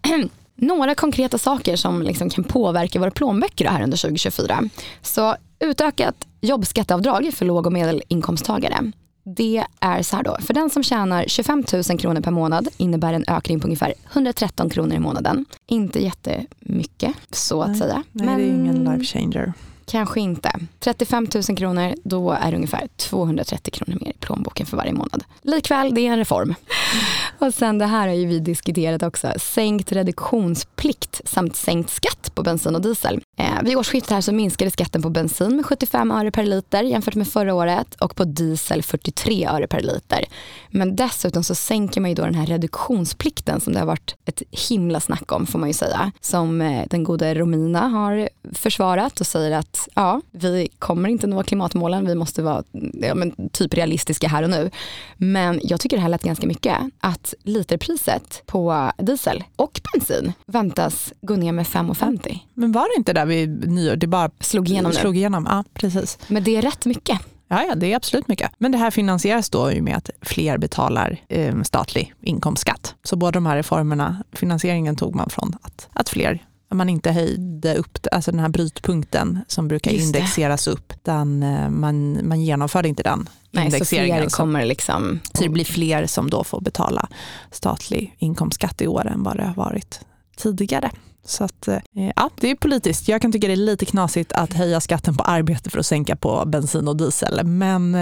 Ja. 0.03 0.19
Några 0.63 0.95
konkreta 0.95 1.39
saker 1.39 1.77
som 1.77 2.03
liksom 2.03 2.31
kan 2.31 2.45
påverka 2.45 3.01
våra 3.01 3.11
plånböcker 3.11 3.69
här 3.69 3.83
under 3.83 3.97
2024. 3.97 4.63
Så 5.03 5.37
utökat 5.61 6.27
jobbskatteavdrag 6.41 7.31
för 7.35 7.45
låg 7.45 7.67
och 7.67 7.73
medelinkomsttagare. 7.73 8.93
Det 9.25 9.65
är 9.81 10.03
så 10.03 10.17
här 10.17 10.23
då, 10.23 10.37
för 10.41 10.55
den 10.55 10.71
som 10.71 10.83
tjänar 10.83 11.25
25 11.27 11.65
000 11.73 11.99
kronor 11.99 12.21
per 12.21 12.31
månad 12.31 12.69
innebär 12.77 13.13
en 13.13 13.25
ökning 13.29 13.61
på 13.61 13.67
ungefär 13.67 13.95
113 14.13 14.71
kronor 14.71 14.95
i 14.95 14.99
månaden. 14.99 15.45
Inte 15.67 16.03
jättemycket 16.03 17.15
så 17.31 17.63
att 17.63 17.69
nej, 17.69 17.79
säga. 17.79 18.03
Nej, 18.13 18.27
men 18.27 18.39
det 18.39 18.45
är 18.45 18.49
ingen 18.49 18.85
life 18.85 19.05
changer. 19.05 19.53
Kanske 19.91 20.21
inte. 20.21 20.53
35 20.79 21.29
000 21.49 21.57
kronor, 21.57 21.95
då 22.05 22.33
är 22.33 22.51
det 22.51 22.57
ungefär 22.57 22.89
230 22.97 23.71
kronor 23.73 23.99
mer 24.01 24.11
i 24.11 24.19
plånboken 24.21 24.67
för 24.67 24.77
varje 24.77 24.93
månad. 24.93 25.25
Likväl, 25.43 25.95
det 25.95 26.01
är 26.01 26.13
en 26.13 26.19
reform. 26.19 26.55
Och 27.39 27.55
sen 27.55 27.79
det 27.79 27.87
här 27.87 28.09
har 28.09 28.15
ju 28.15 28.27
vi 28.27 28.41
diskuterat 28.41 29.03
också, 29.03 29.33
sänkt 29.37 29.93
reduktionsplikt 29.93 31.21
samt 31.25 31.57
sänkt 31.57 31.91
skatt 31.91 32.35
på 32.35 32.43
bensin 32.43 32.75
och 32.75 32.83
diesel. 32.83 33.21
Eh, 33.39 33.63
vid 33.63 33.77
årsskiftet 33.77 34.11
här 34.11 34.21
så 34.21 34.33
minskade 34.33 34.71
skatten 34.71 35.03
på 35.03 35.11
bensin 35.11 35.57
med 35.57 35.67
75 35.67 36.11
öre 36.11 36.31
per 36.31 36.45
liter 36.45 36.83
jämfört 36.83 37.15
med 37.15 37.29
förra 37.29 37.55
året 37.55 37.95
och 37.95 38.17
på 38.17 38.25
diesel 38.25 38.83
43 38.83 39.47
öre 39.47 39.67
per 39.67 39.81
liter. 39.81 40.25
Men 40.69 40.97
dessutom 40.97 41.45
så 41.45 41.55
sänker 41.55 42.01
man 42.01 42.11
ju 42.11 42.15
då 42.15 42.25
den 42.25 42.35
här 42.35 42.47
reduktionsplikten 42.47 43.61
som 43.61 43.73
det 43.73 43.79
har 43.79 43.87
varit 43.87 44.17
ett 44.25 44.43
himla 44.51 45.01
snack 45.01 45.33
om 45.33 45.47
får 45.47 45.59
man 45.59 45.69
ju 45.69 45.75
säga. 45.75 46.13
Som 46.21 46.61
eh, 46.61 46.87
den 46.91 47.05
gode 47.05 47.35
Romina 47.35 47.89
har 47.89 48.29
försvarat 48.55 49.21
och 49.21 49.27
säger 49.27 49.51
att 49.51 49.80
ja, 49.95 50.21
vi 50.31 50.69
kommer 50.79 51.09
inte 51.09 51.27
nå 51.27 51.43
klimatmålen, 51.43 52.07
vi 52.07 52.15
måste 52.15 52.43
vara 52.43 52.63
ja, 52.93 53.15
men, 53.15 53.49
typ 53.53 53.75
realistiska 53.75 54.29
här 54.29 54.43
och 54.43 54.51
nu. 54.51 54.71
Men 55.17 55.61
jag 55.63 55.81
tycker 55.81 55.97
det 55.97 56.03
här 56.03 56.09
lät 56.09 56.23
ganska 56.23 56.47
mycket. 56.47 56.79
Att 57.01 57.35
literpriset 57.43 58.43
på 58.47 58.93
diesel 58.99 59.45
och 59.57 59.81
bensin 59.93 60.33
väntas 60.47 61.13
gå 61.21 61.37
ner 61.37 61.53
med 61.53 61.67
5,50. 61.67 62.39
Men 62.55 62.73
var 62.73 62.95
det 62.95 62.99
inte 62.99 63.13
där 63.13 63.27
vid 63.27 63.71
nyår 63.71 63.97
det 63.97 64.07
bara 64.07 64.31
slog 64.41 64.69
igenom? 64.69 64.93
Slog 64.93 65.17
igenom. 65.17 65.47
Ja, 65.51 65.65
precis. 65.73 66.19
Men 66.29 66.45
det 66.45 66.57
är 66.57 66.63
rätt 66.63 66.87
mycket. 66.87 67.21
Ja, 67.53 67.65
ja, 67.69 67.75
det 67.75 67.93
är 67.93 67.97
absolut 67.97 68.29
mycket. 68.29 68.51
Men 68.59 68.73
det 68.73 68.79
här 68.79 68.91
finansieras 68.91 69.51
då 69.51 69.71
med 69.81 69.97
att 69.97 70.11
fler 70.23 70.59
betalar 70.59 71.21
eh, 71.29 71.63
statlig 71.63 72.15
inkomstskatt. 72.21 72.95
Så 73.03 73.17
båda 73.17 73.31
de 73.31 73.47
här 73.47 73.57
reformerna, 73.57 74.25
finansieringen 74.33 74.97
tog 74.97 75.15
man 75.15 75.31
från 75.31 75.57
att, 75.63 75.89
att 75.93 76.09
fler 76.09 76.39
man 76.77 76.89
inte 76.89 77.13
höjde 77.13 77.75
upp 77.75 77.99
alltså 78.13 78.31
den 78.31 78.41
här 78.41 78.49
brytpunkten 78.49 79.39
som 79.49 79.69
brukar 79.69 79.91
indexeras 79.91 80.67
upp. 80.67 80.93
Den, 81.03 81.43
eh, 81.43 81.71
man, 81.71 82.29
man 82.29 82.41
genomförde 82.41 82.89
inte 82.89 83.03
den 83.03 83.29
Nej, 83.51 83.65
indexeringen. 83.65 84.17
Så, 84.17 84.37
fler 84.37 84.45
kommer 84.45 84.65
liksom... 84.65 85.21
så 85.35 85.43
det 85.43 85.49
blir 85.49 85.65
fler 85.65 86.07
som 86.07 86.31
då 86.31 86.45
får 86.45 86.61
betala 86.61 87.09
statlig 87.51 88.17
inkomstskatt 88.19 88.83
i 88.83 88.87
år 88.87 89.07
än 89.07 89.23
vad 89.23 89.37
det 89.37 89.45
har 89.45 89.55
varit 89.55 90.01
tidigare. 90.37 90.91
Så 91.25 91.45
att, 91.45 91.69
eh, 91.69 91.79
ja, 92.17 92.31
det 92.41 92.51
är 92.51 92.55
politiskt. 92.55 93.09
Jag 93.09 93.23
kan 93.23 93.33
tycka 93.33 93.47
det 93.47 93.53
är 93.53 93.57
lite 93.57 93.87
knasigt 93.87 94.33
att 94.33 94.53
höja 94.53 94.81
skatten 94.81 95.17
på 95.17 95.23
arbete 95.23 95.71
för 95.71 95.79
att 95.79 95.87
sänka 95.87 96.17
på 96.17 96.45
bensin 96.47 96.89
och 96.89 96.97
diesel. 96.97 97.45
Men, 97.47 97.95
eh, 97.95 98.01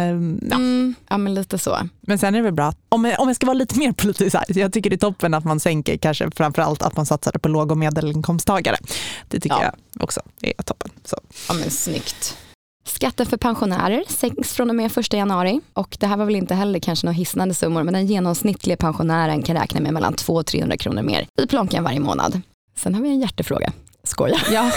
ja. 0.50 0.56
Mm, 0.56 0.94
ja, 1.08 1.18
men 1.18 1.34
lite 1.34 1.58
så. 1.58 1.78
men 2.00 2.18
sen 2.18 2.34
är 2.34 2.38
det 2.38 2.44
väl 2.44 2.52
bra, 2.54 2.72
om 2.88 3.04
jag, 3.04 3.20
om 3.20 3.28
jag 3.28 3.36
ska 3.36 3.46
vara 3.46 3.54
lite 3.54 3.78
mer 3.78 3.92
politisk 3.92 4.36
här, 4.36 4.44
jag 4.58 4.72
tycker 4.72 4.90
det 4.90 4.96
är 4.96 4.98
toppen 4.98 5.34
att 5.34 5.44
man 5.44 5.60
sänker 5.60 5.96
kanske 5.96 6.30
framförallt 6.30 6.82
att 6.82 6.96
man 6.96 7.06
satsade 7.06 7.38
på 7.38 7.48
låg 7.48 7.70
och 7.70 7.78
medelinkomsttagare. 7.78 8.76
Det 9.28 9.40
tycker 9.40 9.56
Ja. 9.56 9.62
jag 9.62 10.02
också 10.04 10.20
är 10.42 10.62
toppen. 10.62 10.90
Så. 11.04 11.16
Ja, 11.48 11.54
men 11.54 11.70
snyggt. 11.70 12.36
Skatten 12.86 13.26
för 13.26 13.36
pensionärer 13.36 14.04
sänks 14.08 14.52
från 14.52 14.70
och 14.70 14.76
med 14.76 14.98
1 14.98 15.12
januari 15.12 15.60
och 15.72 15.96
det 16.00 16.06
här 16.06 16.16
var 16.16 16.24
väl 16.24 16.36
inte 16.36 16.54
heller 16.54 16.78
kanske 16.78 17.06
några 17.06 17.16
hisnande 17.16 17.54
summor 17.54 17.82
men 17.82 17.94
den 17.94 18.06
genomsnittliga 18.06 18.76
pensionären 18.76 19.42
kan 19.42 19.56
räkna 19.56 19.80
med 19.80 19.92
mellan 19.92 20.14
200 20.14 20.40
och 20.40 20.46
300 20.46 20.76
kronor 20.76 21.02
mer 21.02 21.26
i 21.42 21.46
plånkan 21.46 21.84
varje 21.84 22.00
månad. 22.00 22.40
Sen 22.78 22.94
har 22.94 23.02
vi 23.02 23.08
en 23.08 23.20
hjärtefråga. 23.20 23.72
Skoja. 24.04 24.38
Ja. 24.52 24.70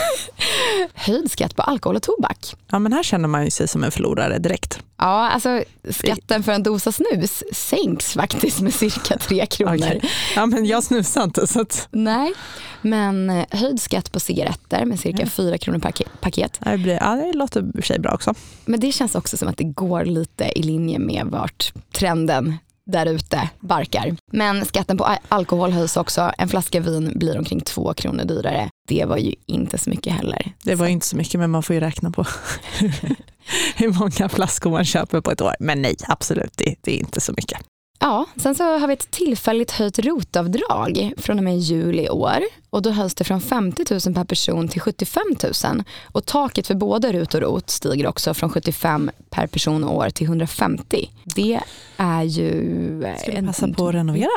Höjd 0.94 1.32
skatt 1.32 1.56
på 1.56 1.62
alkohol 1.62 1.96
och 1.96 2.04
tobak. 2.04 2.56
ja, 2.72 2.80
men 2.80 2.94
här 2.94 3.04
känner 3.04 3.28
man 3.28 3.46
ju 3.46 3.52
sig 3.52 3.68
som 3.68 3.84
en 3.84 3.92
förlorare 3.92 4.38
direkt. 4.40 4.80
Ja, 4.98 5.30
alltså 5.30 5.64
skatten 5.90 6.44
för 6.44 6.52
en 6.52 6.64
dosa 6.64 6.92
snus 6.92 7.44
sänks 7.54 8.14
faktiskt 8.14 8.62
med 8.62 8.74
cirka 8.74 9.18
3 9.18 9.46
kronor. 9.50 9.76
Okej. 9.76 10.02
Ja, 10.36 10.46
men 10.46 10.66
jag 10.66 10.84
snusar 10.84 11.24
inte 11.24 11.48
så 11.48 11.62
att, 11.62 11.88
Nej, 11.92 12.34
men 12.82 13.30
eh, 13.30 13.46
höjd 13.52 13.82
skatt 13.82 14.12
på 14.12 14.20
cigaretter 14.20 14.86
med 14.86 15.00
cirka 15.00 15.26
4 15.28 15.58
kronor 15.58 15.80
per 15.80 15.92
ke- 15.92 16.08
paket. 16.22 16.60
det, 16.64 16.78
blir, 16.78 16.94
ja, 17.02 17.16
det 17.16 17.34
låter 17.34 17.80
i 17.80 17.82
sig 17.82 18.00
bra 18.00 18.12
också. 18.14 18.34
Men 18.66 18.80
det 18.80 18.92
känns 18.92 19.16
också 19.16 19.38
som 19.38 19.48
att 19.48 19.58
det 19.58 19.64
går 19.64 20.06
lite 20.06 20.60
i 20.60 20.64
linje 20.64 21.00
med 21.00 21.26
vart 21.26 21.74
trenden 21.92 22.58
där 22.92 23.06
ute 23.06 23.50
barkar. 23.60 24.16
Men 24.32 24.66
skatten 24.66 24.98
på 24.98 25.04
al- 25.06 25.18
alkohol 25.30 25.72
höjs 25.72 25.98
också. 25.98 26.32
En 26.38 26.50
flaska 26.50 26.80
vin 26.80 27.12
blir 27.16 27.38
omkring 27.38 27.62
2 27.62 27.94
kronor 27.94 28.24
dyrare. 28.26 28.70
Det 28.88 29.06
var 29.06 29.18
ju 29.18 29.34
inte 29.46 29.78
så 29.78 29.90
mycket 29.90 30.14
heller. 30.14 30.52
Det 30.64 30.76
var 30.76 30.88
inte 30.88 31.06
så 31.06 31.16
mycket 31.18 31.40
men 31.40 31.50
man 31.50 31.64
får 31.64 31.74
ju 31.74 31.80
räkna 31.80 32.12
på 32.12 32.26
hur 33.76 34.00
många 34.00 34.30
flaskor 34.30 34.70
man 34.72 34.86
köper 34.86 35.22
på 35.22 35.32
ett 35.32 35.42
år. 35.42 35.56
Men 35.60 35.82
nej, 35.82 35.96
absolut, 36.08 36.54
det, 36.58 36.76
det 36.82 36.92
är 36.96 37.00
inte 37.00 37.22
så 37.22 37.32
mycket. 37.38 37.60
Ja, 38.04 38.26
sen 38.36 38.56
så 38.56 38.64
har 38.80 38.88
vi 38.88 38.94
ett 38.94 39.12
tillfälligt 39.12 39.72
höjt 39.72 40.00
rotavdrag 40.00 41.14
från 41.18 41.38
och 41.38 41.44
med 41.44 41.60
juli 41.60 42.04
i 42.04 42.10
år. 42.10 42.38
Och 42.70 42.82
då 42.82 42.90
höjs 42.92 43.16
det 43.16 43.24
från 43.24 43.42
50 43.42 43.86
000 44.08 44.16
per 44.16 44.24
person 44.24 44.68
till 44.68 44.82
75 44.82 45.24
000. 45.66 45.84
Och 46.04 46.26
taket 46.26 46.68
för 46.68 46.76
både 46.76 47.12
rut 47.12 47.34
och 47.34 47.42
rot 47.42 47.70
stiger 47.70 48.08
också 48.08 48.34
från 48.34 48.50
75 48.50 49.12
per 49.30 49.48
person 49.48 49.84
och 49.84 49.96
år 49.96 50.10
till 50.10 50.26
150. 50.28 51.10
Det 51.36 51.60
är 51.98 52.24
ju... 52.24 53.04
eh, 53.04 53.18
Ska 53.18 53.32
vi 53.42 53.48
passa 53.48 53.68
på 53.68 53.88
att 53.88 53.96
renovera? 53.96 54.30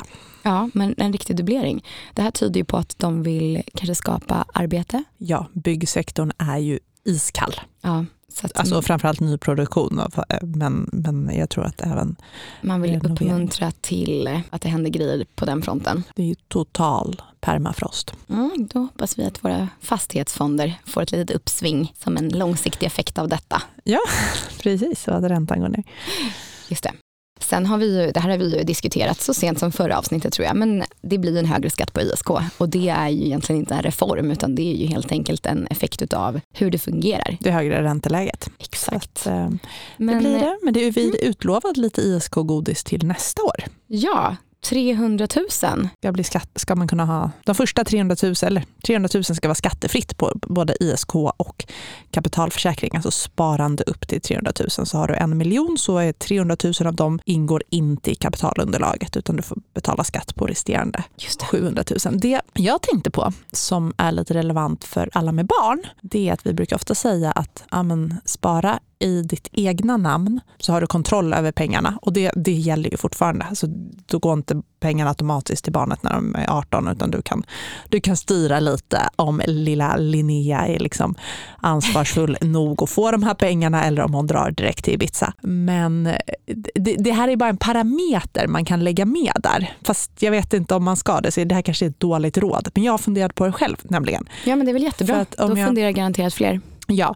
Ja, 0.42 0.70
men 0.74 0.94
en 0.98 1.12
riktig 1.12 1.36
dubblering. 1.36 1.84
Det 2.14 2.22
här 2.22 2.30
tyder 2.30 2.60
ju 2.60 2.64
på 2.64 2.76
att 2.76 2.98
de 2.98 3.22
vill 3.22 3.62
kanske 3.74 3.94
skapa 3.94 4.44
arbete. 4.54 5.04
Ja, 5.18 5.46
byggsektorn 5.52 6.32
är 6.38 6.58
ju 6.58 6.78
iskall. 7.04 7.54
Ja, 7.82 8.04
så 8.34 8.46
att 8.46 8.58
Alltså 8.58 8.82
framförallt 8.82 9.20
nyproduktion, 9.20 9.98
av- 10.00 10.24
men, 10.42 10.88
men 10.92 11.30
jag 11.36 11.50
tror 11.50 11.64
att 11.64 11.80
även 11.80 12.16
man 12.62 12.82
vill 12.82 12.90
renovering. 12.90 13.12
uppmuntra 13.30 13.70
till 13.80 14.42
att 14.50 14.62
det 14.62 14.68
händer 14.68 14.90
grejer 14.90 15.26
på 15.34 15.44
den 15.44 15.62
fronten. 15.62 16.02
det 16.16 16.30
är 16.30 16.34
total 16.48 17.22
permafrost. 17.40 18.14
Mm, 18.28 18.68
då 18.72 18.78
hoppas 18.78 19.18
vi 19.18 19.24
att 19.24 19.44
våra 19.44 19.68
fastighetsfonder 19.80 20.74
får 20.86 21.02
ett 21.02 21.12
litet 21.12 21.36
uppsving 21.36 21.92
som 21.98 22.16
en 22.16 22.28
långsiktig 22.28 22.86
effekt 22.86 23.18
av 23.18 23.28
detta. 23.28 23.62
Precis, 24.62 25.08
och 25.08 25.14
att 25.16 25.24
räntan 25.24 25.60
går 25.60 25.68
ner. 25.68 25.84
Just 26.68 26.82
det. 26.82 26.92
Sen 27.40 27.66
har 27.66 27.78
vi 27.78 28.00
ju, 28.00 28.10
det 28.10 28.20
här 28.20 28.30
har 28.30 28.38
vi 28.38 28.58
ju 28.58 28.64
diskuterat 28.64 29.20
så 29.20 29.34
sent 29.34 29.58
som 29.58 29.72
förra 29.72 29.98
avsnittet 29.98 30.32
tror 30.32 30.46
jag, 30.46 30.56
men 30.56 30.84
det 31.02 31.18
blir 31.18 31.38
en 31.38 31.46
högre 31.46 31.70
skatt 31.70 31.92
på 31.92 32.00
ISK 32.00 32.30
och 32.58 32.68
det 32.68 32.88
är 32.88 33.08
ju 33.08 33.24
egentligen 33.24 33.60
inte 33.60 33.74
en 33.74 33.82
reform 33.82 34.30
utan 34.30 34.54
det 34.54 34.62
är 34.62 34.76
ju 34.76 34.86
helt 34.86 35.12
enkelt 35.12 35.46
en 35.46 35.66
effekt 35.66 36.12
av 36.12 36.40
hur 36.52 36.70
det 36.70 36.78
fungerar. 36.78 37.36
Det 37.40 37.50
högre 37.50 37.82
ränteläget. 37.82 38.50
Exakt. 38.58 38.96
Att, 38.96 39.26
eh, 39.26 39.50
det 39.50 39.58
Men, 39.96 40.18
blir 40.18 40.38
det. 40.38 40.58
Men 40.62 40.74
det 40.74 40.86
är 40.86 40.90
vi 40.92 41.26
utlovat 41.26 41.76
lite 41.76 42.00
ISK-godis 42.00 42.84
till 42.84 43.06
nästa 43.06 43.42
år. 43.42 43.64
Ja, 43.86 44.36
300 44.64 45.26
000. 45.36 45.44
Ska, 45.98 46.12
bli 46.12 46.24
skatt, 46.24 46.50
ska 46.54 46.74
man 46.74 46.88
kunna 46.88 47.04
ha, 47.04 47.30
de 47.44 47.54
första 47.54 47.84
300 47.84 48.16
000, 48.22 48.34
eller 48.42 48.64
300 48.86 49.08
000 49.14 49.24
ska 49.24 49.48
vara 49.48 49.54
skattefritt 49.54 50.18
på 50.18 50.32
både 50.34 50.76
ISK 50.80 51.14
och 51.14 51.64
kapitalförsäkring, 52.10 52.90
alltså 52.94 53.10
sparande 53.10 53.84
upp 53.86 54.08
till 54.08 54.20
300 54.20 54.52
000. 54.60 54.86
Så 54.86 54.98
har 54.98 55.08
du 55.08 55.14
en 55.14 55.38
miljon 55.38 55.78
så 55.78 55.98
är 55.98 56.12
300 56.12 56.56
000 56.64 56.74
av 56.86 56.94
dem 56.94 57.20
ingår 57.24 57.62
inte 57.70 58.10
i 58.10 58.14
kapitalunderlaget 58.14 59.16
utan 59.16 59.36
du 59.36 59.42
får 59.42 59.58
betala 59.74 60.04
skatt 60.04 60.34
på 60.34 60.46
resterande 60.46 61.04
Just 61.16 61.40
det. 61.40 61.46
700 61.46 61.84
000. 62.06 62.20
Det 62.20 62.40
jag 62.52 62.82
tänkte 62.82 63.10
på 63.10 63.32
som 63.52 63.92
är 63.96 64.12
lite 64.12 64.34
relevant 64.34 64.84
för 64.84 65.10
alla 65.12 65.32
med 65.32 65.46
barn, 65.46 65.82
det 66.02 66.28
är 66.28 66.32
att 66.32 66.46
vi 66.46 66.52
brukar 66.52 66.76
ofta 66.76 66.94
säga 66.94 67.30
att 67.30 67.64
ja, 67.70 67.82
men, 67.82 68.20
spara 68.24 68.80
i 68.98 69.22
ditt 69.22 69.48
egna 69.52 69.96
namn 69.96 70.40
så 70.58 70.72
har 70.72 70.80
du 70.80 70.86
kontroll 70.86 71.32
över 71.34 71.52
pengarna 71.52 71.98
och 72.02 72.12
det, 72.12 72.32
det 72.36 72.52
gäller 72.52 72.90
ju 72.90 72.96
fortfarande. 72.96 73.44
Alltså, 73.44 73.66
då 74.06 74.18
går 74.18 74.32
inte 74.32 74.62
pengarna 74.80 75.10
automatiskt 75.10 75.64
till 75.64 75.72
barnet 75.72 76.02
när 76.02 76.12
de 76.12 76.34
är 76.34 76.50
18 76.50 76.88
utan 76.88 77.10
du 77.10 77.22
kan, 77.22 77.44
du 77.88 78.00
kan 78.00 78.16
styra 78.16 78.60
lite 78.60 79.08
om 79.16 79.42
lilla 79.46 79.96
Linnea 79.96 80.66
är 80.66 80.78
liksom 80.78 81.14
ansvarsfull 81.56 82.36
nog 82.40 82.82
att 82.82 82.90
få 82.90 83.10
de 83.10 83.22
här 83.22 83.34
pengarna 83.34 83.84
eller 83.84 84.02
om 84.02 84.14
hon 84.14 84.26
drar 84.26 84.50
direkt 84.50 84.84
till 84.84 84.94
Ibiza. 84.94 85.32
Men 85.42 86.04
det, 86.74 86.96
det 86.98 87.12
här 87.12 87.28
är 87.28 87.36
bara 87.36 87.48
en 87.48 87.56
parameter 87.56 88.46
man 88.46 88.64
kan 88.64 88.84
lägga 88.84 89.04
med 89.04 89.32
där. 89.38 89.72
Fast 89.82 90.22
jag 90.22 90.30
vet 90.30 90.52
inte 90.54 90.74
om 90.74 90.84
man 90.84 90.96
ska 90.96 91.20
det, 91.20 91.30
så 91.32 91.44
det 91.44 91.54
här 91.54 91.62
kanske 91.62 91.84
är 91.86 91.90
ett 91.90 92.00
dåligt 92.00 92.38
råd. 92.38 92.68
Men 92.74 92.84
jag 92.84 92.92
har 92.92 92.98
funderat 92.98 93.34
på 93.34 93.46
det 93.46 93.52
själv 93.52 93.76
nämligen. 93.82 94.28
Ja 94.44 94.56
men 94.56 94.66
det 94.66 94.70
är 94.70 94.74
väl 94.74 94.82
jättebra. 94.82 95.26
Då 95.38 95.58
jag- 95.58 95.66
funderar 95.66 95.90
garanterat 95.90 96.34
fler. 96.34 96.60
Ja, 96.86 97.14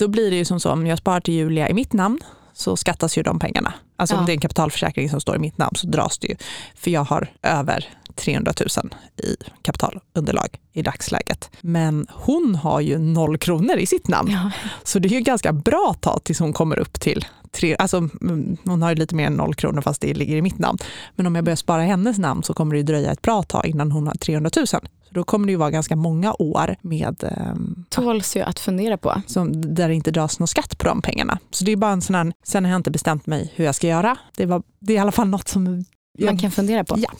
då 0.00 0.08
blir 0.08 0.30
det 0.30 0.36
ju 0.36 0.44
som 0.44 0.60
så 0.60 0.70
om 0.70 0.86
jag 0.86 0.98
sparar 0.98 1.20
till 1.20 1.34
Julia 1.34 1.68
i 1.68 1.74
mitt 1.74 1.92
namn 1.92 2.18
så 2.52 2.76
skattas 2.76 3.18
ju 3.18 3.22
de 3.22 3.38
pengarna. 3.38 3.72
Alltså 3.96 4.14
om 4.16 4.20
Ja. 4.22 4.26
det 4.26 4.32
är 4.32 4.34
en 4.34 4.40
kapitalförsäkring 4.40 5.10
som 5.10 5.20
står 5.20 5.36
i 5.36 5.38
mitt 5.38 5.58
namn 5.58 5.74
så 5.76 5.86
dras 5.86 6.18
det 6.18 6.28
ju. 6.28 6.36
För 6.74 6.90
jag 6.90 7.04
har 7.04 7.28
över 7.42 7.88
300 8.14 8.52
000 8.82 8.94
i 9.22 9.36
kapitalunderlag 9.62 10.58
i 10.72 10.82
dagsläget. 10.82 11.50
Men 11.60 12.06
hon 12.10 12.54
har 12.54 12.80
ju 12.80 12.98
noll 12.98 13.38
kronor 13.38 13.76
i 13.76 13.86
sitt 13.86 14.08
namn. 14.08 14.30
Ja. 14.30 14.50
Så 14.84 14.98
det 14.98 15.08
är 15.08 15.12
ju 15.12 15.20
ganska 15.20 15.52
bra 15.52 15.94
tag 16.00 16.24
tills 16.24 16.38
hon 16.38 16.52
kommer 16.52 16.78
upp 16.78 17.00
till 17.00 17.24
tre, 17.52 17.76
alltså 17.78 17.96
mm, 17.96 18.56
hon 18.64 18.82
har 18.82 18.90
ju 18.90 18.96
lite 18.96 19.14
mer 19.14 19.26
än 19.26 19.32
noll 19.34 19.54
kronor 19.54 19.80
fast 19.80 20.00
det 20.00 20.14
ligger 20.14 20.36
i 20.36 20.42
mitt 20.42 20.58
namn. 20.58 20.78
Men 21.16 21.26
om 21.26 21.34
jag 21.34 21.44
börjar 21.44 21.56
spara 21.56 21.82
hennes 21.82 22.18
namn 22.18 22.42
så 22.42 22.54
kommer 22.54 22.74
det 22.74 22.78
ju 22.78 22.82
dröja 22.84 23.12
ett 23.12 23.22
bra 23.22 23.42
tag 23.42 23.66
innan 23.66 23.92
hon 23.92 24.06
har 24.06 24.14
300 24.14 24.50
000. 24.56 24.66
Då 25.10 25.24
kommer 25.24 25.46
det 25.46 25.50
ju 25.52 25.56
vara 25.56 25.70
ganska 25.70 25.96
många 25.96 26.34
år 26.38 26.76
med 26.80 27.24
ehm, 27.24 27.84
Tåls 27.88 28.36
ju 28.36 28.40
att 28.40 28.58
fundera 28.58 28.96
på. 28.96 29.22
som, 29.26 29.74
där 29.74 29.88
det 29.88 29.94
inte 29.94 30.10
dras 30.10 30.38
någon 30.38 30.48
skatt 30.48 30.78
på 30.78 30.88
de 30.88 31.02
pengarna. 31.02 31.38
Så 31.50 31.64
det 31.64 31.72
är 31.72 31.76
bara 31.76 31.92
en 31.92 32.02
sån 32.02 32.14
här, 32.14 32.32
sen 32.44 32.64
har 32.64 32.70
jag 32.72 32.78
inte 32.78 32.90
bestämt 32.90 33.26
mig 33.26 33.52
hur 33.56 33.64
jag 33.64 33.74
ska 33.74 33.86
göra. 33.86 34.16
Det, 34.36 34.46
var, 34.46 34.62
det 34.80 34.92
är 34.92 34.96
i 34.96 35.00
alla 35.00 35.12
fall 35.12 35.28
något 35.28 35.48
som 35.48 35.84
Man 36.20 36.38
kan 36.38 36.50
fundera 36.50 36.84
på. 36.84 36.94
Ja. 36.98 37.10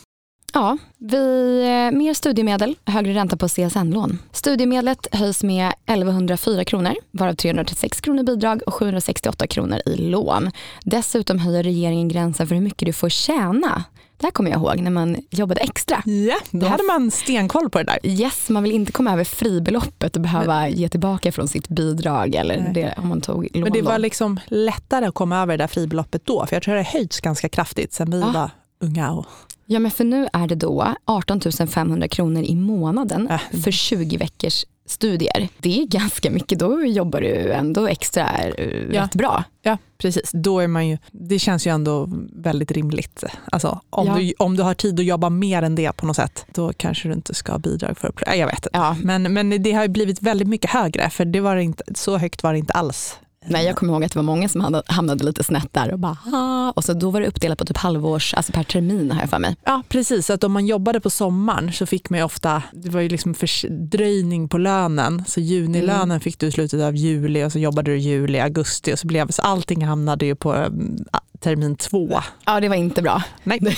Ja, 0.52 0.78
vi, 0.98 1.60
eh, 1.62 1.98
mer 1.98 2.14
studiemedel, 2.14 2.76
högre 2.84 3.14
ränta 3.14 3.36
på 3.36 3.48
CSN-lån. 3.48 4.18
Studiemedlet 4.32 5.06
höjs 5.12 5.42
med 5.42 5.72
1104 5.86 6.64
kronor, 6.64 6.94
varav 7.10 7.34
336 7.34 8.00
kronor 8.00 8.22
bidrag 8.22 8.62
och 8.66 8.74
768 8.74 9.46
kronor 9.46 9.78
i 9.86 9.96
lån. 9.96 10.50
Dessutom 10.84 11.38
höjer 11.38 11.62
regeringen 11.62 12.08
gränsen 12.08 12.46
för 12.46 12.54
hur 12.54 12.62
mycket 12.62 12.86
du 12.86 12.92
får 12.92 13.08
tjäna. 13.08 13.84
Det 14.20 14.26
här 14.26 14.30
kommer 14.30 14.50
jag 14.50 14.58
ihåg 14.60 14.80
när 14.80 14.90
man 14.90 15.16
jobbade 15.30 15.60
extra. 15.60 16.02
Ja, 16.06 16.36
då 16.50 16.66
hade 16.66 16.82
man 16.82 17.10
stenkoll 17.10 17.70
på 17.70 17.78
det 17.78 17.84
där. 17.84 17.98
Yes, 18.02 18.48
man 18.48 18.62
vill 18.62 18.72
inte 18.72 18.92
komma 18.92 19.12
över 19.12 19.24
fribeloppet 19.24 20.16
och 20.16 20.22
behöva 20.22 20.68
ge 20.68 20.88
tillbaka 20.88 21.32
från 21.32 21.48
sitt 21.48 21.68
bidrag 21.68 22.34
eller 22.34 22.70
det, 22.74 22.94
om 22.96 23.08
man 23.08 23.20
tog 23.20 23.48
lån. 23.54 23.62
Men 23.62 23.72
det 23.72 23.82
var 23.82 23.98
liksom 23.98 24.40
lättare 24.46 25.06
att 25.06 25.14
komma 25.14 25.42
över 25.42 25.58
det 25.58 25.62
där 25.62 25.68
fribeloppet 25.68 26.26
då, 26.26 26.46
för 26.46 26.56
jag 26.56 26.62
tror 26.62 26.74
det 26.74 26.80
har 26.80 26.92
höjts 26.92 27.20
ganska 27.20 27.48
kraftigt 27.48 27.92
sen 27.92 28.10
vi 28.10 28.20
Ja. 28.20 28.30
var 28.32 28.50
unga. 28.80 29.10
Och, 29.12 29.26
Ja 29.66 29.78
men 29.78 29.90
för 29.90 30.04
nu 30.04 30.28
är 30.32 30.46
det 30.46 30.54
då 30.54 30.94
18 31.04 31.40
500 31.68 32.08
kronor 32.08 32.42
i 32.42 32.56
månaden 32.56 33.28
Äh. 33.30 33.60
för 33.62 33.70
20 33.70 34.16
veckors 34.16 34.64
studier. 34.86 35.48
Det 35.58 35.80
är 35.82 35.86
ganska 35.86 36.30
mycket, 36.30 36.58
då 36.58 36.84
jobbar 36.84 37.20
du 37.20 37.52
ändå 37.52 37.86
extra 37.88 38.38
eh, 38.38 38.94
Ja. 38.94 39.02
rätt 39.02 39.14
bra. 39.14 39.44
ja, 39.62 39.78
precis. 39.98 40.30
Då 40.32 40.60
är 40.60 40.66
man 40.68 40.88
ju, 40.88 40.98
det 41.12 41.38
känns 41.38 41.66
ju 41.66 41.70
ändå 41.70 42.08
väldigt 42.32 42.70
rimligt. 42.72 43.24
Alltså, 43.52 43.80
om, 43.90 44.06
Ja. 44.06 44.14
du, 44.18 44.32
om 44.38 44.56
du 44.56 44.62
har 44.62 44.74
tid 44.74 45.00
att 45.00 45.06
jobba 45.06 45.28
mer 45.30 45.62
än 45.62 45.74
det 45.74 45.92
på 45.96 46.06
något 46.06 46.16
sätt, 46.16 46.46
då 46.54 46.72
kanske 46.76 47.08
du 47.08 47.14
inte 47.14 47.34
ska 47.34 47.52
ha 47.52 47.58
bidrag 47.58 47.98
för 47.98 48.08
att. 48.08 48.36
Jag 48.38 48.46
vet 48.46 48.56
inte. 48.56 48.68
Ja. 48.72 48.96
Men, 49.02 49.22
men 49.34 49.62
det 49.62 49.72
har 49.72 49.82
ju 49.82 49.88
blivit 49.88 50.22
väldigt 50.22 50.48
mycket 50.48 50.70
högre, 50.70 51.10
för 51.10 51.24
det 51.24 51.40
var 51.40 51.56
inte, 51.56 51.82
så 51.94 52.18
högt 52.18 52.42
var 52.42 52.52
det 52.52 52.58
inte 52.58 52.72
alls. 52.72 53.18
Nej, 53.46 53.66
jag 53.66 53.76
kommer 53.76 53.92
ihåg 53.92 54.04
att 54.04 54.12
det 54.12 54.18
var 54.18 54.22
många 54.24 54.48
som 54.48 54.82
hamnade 54.86 55.24
lite 55.24 55.44
snett 55.44 55.68
där 55.72 55.92
och 55.92 55.98
bara 55.98 56.16
ah. 56.32 56.70
och 56.76 56.84
så 56.84 56.92
då 56.92 57.10
var 57.10 57.20
det 57.20 57.26
uppdelat 57.26 57.58
på 57.58 57.64
typ 57.64 57.76
halvårs, 57.76 58.34
alltså 58.34 58.52
per 58.52 58.62
termin 58.62 59.10
har 59.10 59.20
jag 59.20 59.30
för 59.30 59.38
mig. 59.38 59.56
Ja, 59.64 59.82
precis. 59.88 60.30
Att 60.30 60.44
om 60.44 60.52
man 60.52 60.66
jobbade 60.66 61.00
på 61.00 61.10
sommaren 61.10 61.72
så 61.72 61.86
fick 61.86 62.10
man 62.10 62.18
ju 62.18 62.24
ofta, 62.24 62.62
det 62.72 62.90
var 62.90 63.00
ju 63.00 63.08
liksom 63.08 63.34
fördröjning 63.34 64.48
på 64.48 64.58
lönen. 64.58 65.24
Så 65.26 65.40
junilönen 65.40 66.10
Mm. 66.10 66.20
fick 66.20 66.38
du 66.38 66.46
i 66.46 66.52
slutet 66.52 66.80
av 66.80 66.96
juli 66.96 67.44
och 67.44 67.52
så 67.52 67.58
jobbade 67.58 67.90
du 67.90 67.98
juli, 67.98 68.38
augusti 68.38 68.94
och 68.94 68.98
så 68.98 69.06
blev 69.06 69.28
så 69.30 69.42
allting 69.42 69.84
hamnade 69.84 70.26
ju 70.26 70.34
på 70.34 70.52
mm, 70.54 70.96
termin 71.40 71.76
två. 71.76 72.20
Ja, 72.46 72.60
det 72.60 72.68
var 72.68 72.76
inte 72.76 73.02
bra. 73.02 73.22
Nej. 73.42 73.60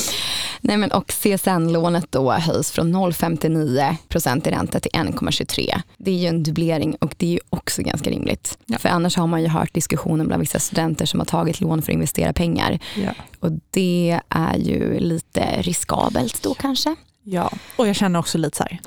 Nej, 0.60 0.76
men 0.76 0.92
och 0.92 1.06
CSN-lånet 1.12 2.06
då 2.12 2.32
höjs 2.32 2.70
från 2.70 2.94
0,59 2.96 3.96
procent 4.08 4.46
i 4.46 4.50
ränta 4.50 4.80
till 4.80 4.90
1,23. 4.92 5.80
Det 5.98 6.10
är 6.10 6.14
ju 6.14 6.26
en 6.26 6.42
dubblering 6.42 6.94
och 7.00 7.14
det 7.16 7.26
är 7.26 7.30
ju 7.30 7.38
också 7.50 7.82
ganska 7.82 8.10
rimligt. 8.10 8.58
Ja. 8.66 8.78
För 8.78 8.88
annars 8.88 9.16
har 9.16 9.26
man 9.26 9.42
ju 9.42 9.48
hört 9.48 9.74
diskussionen 9.74 10.26
bland 10.26 10.40
vissa 10.40 10.58
studenter 10.58 11.06
som 11.06 11.20
har 11.20 11.24
tagit 11.26 11.60
lån 11.60 11.82
för 11.82 11.92
att 11.92 11.94
investera 11.94 12.32
pengar. 12.32 12.78
Ja. 12.96 13.10
Och 13.40 13.52
det 13.70 14.20
är 14.28 14.56
ju 14.56 15.00
lite 15.00 15.62
riskabelt 15.62 16.42
då 16.42 16.54
kanske. 16.54 16.96
ja, 17.22 17.50
och 17.76 17.88
jag 17.88 17.96
känner 17.96 18.18
också 18.18 18.38
lite 18.38 18.56
så 18.56 18.62
här, 18.62 18.78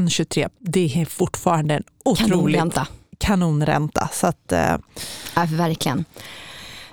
1,23 0.00 0.48
det 0.58 1.00
är 1.00 1.04
fortfarande 1.04 1.74
en 1.74 1.84
otroligt 2.04 2.30
Kanonränta. 2.30 2.86
kanonränta. 3.18 4.08
Så 4.12 4.26
att, 4.26 4.52
eh, 4.52 4.76
Ja, 5.34 5.46
verkligen. 5.50 6.04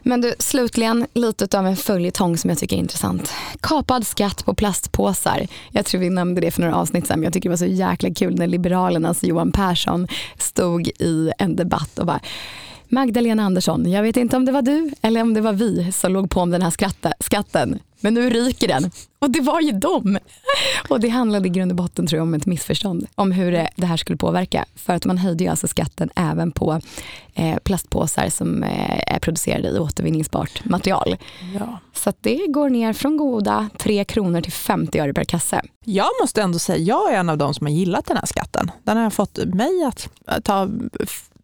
Men 0.07 0.21
du, 0.21 0.33
slutligen 0.39 1.07
lite 1.13 1.59
av 1.59 1.67
en 1.67 1.75
följetong 1.75 2.37
som 2.37 2.49
jag 2.49 2.59
tycker 2.59 2.75
är 2.75 2.79
intressant. 2.79 3.33
Kapad 3.61 4.07
skatt 4.07 4.45
på 4.45 4.53
plastpåsar. 4.53 5.47
Jag 5.71 5.85
tror 5.85 6.01
vi 6.01 6.09
nämnde 6.09 6.41
det 6.41 6.51
för 6.51 6.61
några 6.61 6.75
avsnitt 6.75 7.07
sedan, 7.07 7.19
men 7.19 7.23
jag 7.23 7.33
tycker 7.33 7.49
det 7.49 7.53
var 7.53 7.57
så 7.57 7.65
jäkla 7.65 8.13
kul 8.13 8.35
när 8.35 8.47
Liberalernas 8.47 9.23
Johan 9.23 9.51
Persson 9.51 10.07
stod 10.37 10.87
i 10.87 11.31
en 11.37 11.55
debatt 11.55 11.99
och 11.99 12.05
bara 12.05 12.19
Magdalena 12.89 13.43
Andersson, 13.43 13.91
jag 13.91 14.03
vet 14.03 14.17
inte 14.17 14.37
om 14.37 14.45
det 14.45 14.51
var 14.51 14.61
du 14.61 14.91
eller 15.01 15.21
om 15.21 15.33
det 15.33 15.41
var 15.41 15.53
vi 15.53 15.91
som 15.91 16.11
låg 16.11 16.29
på 16.29 16.39
om 16.39 16.51
den 16.51 16.61
här 16.61 16.73
skatten, 17.19 17.79
men 18.05 18.13
nu 18.13 18.29
ryker 18.29 18.67
den. 18.67 18.91
Och 19.19 19.29
det 19.29 19.41
var 19.41 19.61
ju 19.61 19.71
dem. 19.71 20.17
Och 20.89 20.99
det 20.99 21.09
handlade 21.09 21.47
i 21.47 21.49
grund 21.49 21.71
och 21.71 21.75
botten 21.75 22.07
tror 22.07 22.17
jag 22.17 22.23
om 22.23 22.33
ett 22.33 22.45
missförstånd 22.45 23.07
om 23.15 23.31
hur 23.31 23.51
det, 23.51 23.69
det 23.75 23.85
här 23.85 23.97
skulle 23.97 24.17
påverka. 24.17 24.65
För 24.75 24.93
att 24.93 25.05
man 25.05 25.17
höjde 25.17 25.43
ju 25.43 25.49
alltså 25.49 25.67
skatten 25.67 26.09
även 26.15 26.51
på 26.51 26.81
eh, 27.33 27.57
plastpåsar 27.57 28.29
som 28.29 28.63
eh, 28.63 29.15
är 29.15 29.19
producerade 29.19 29.67
i 29.67 29.79
återvinningsbart 29.79 30.65
material. 30.65 31.17
ja. 31.59 31.79
Så 31.93 32.13
det 32.21 32.47
går 32.47 32.69
ner 32.69 32.93
från 32.93 33.17
goda 33.17 33.69
3 33.77 34.05
kronor 34.05 34.41
till 34.41 34.51
50 34.51 34.99
öre 34.99 35.13
per 35.13 35.23
kasse. 35.23 35.61
Jag 35.83 36.09
måste 36.21 36.41
ändå 36.41 36.59
säga, 36.59 36.77
jag 36.77 37.13
är 37.13 37.17
en 37.17 37.29
av 37.29 37.37
de 37.37 37.53
som 37.53 37.67
har 37.67 37.73
gillat 37.73 38.05
den 38.05 38.17
här 38.17 38.25
skatten. 38.25 38.71
Den 38.83 38.97
har 38.97 39.09
fått 39.09 39.37
mig 39.45 39.83
att 39.83 40.09
ta 40.43 40.69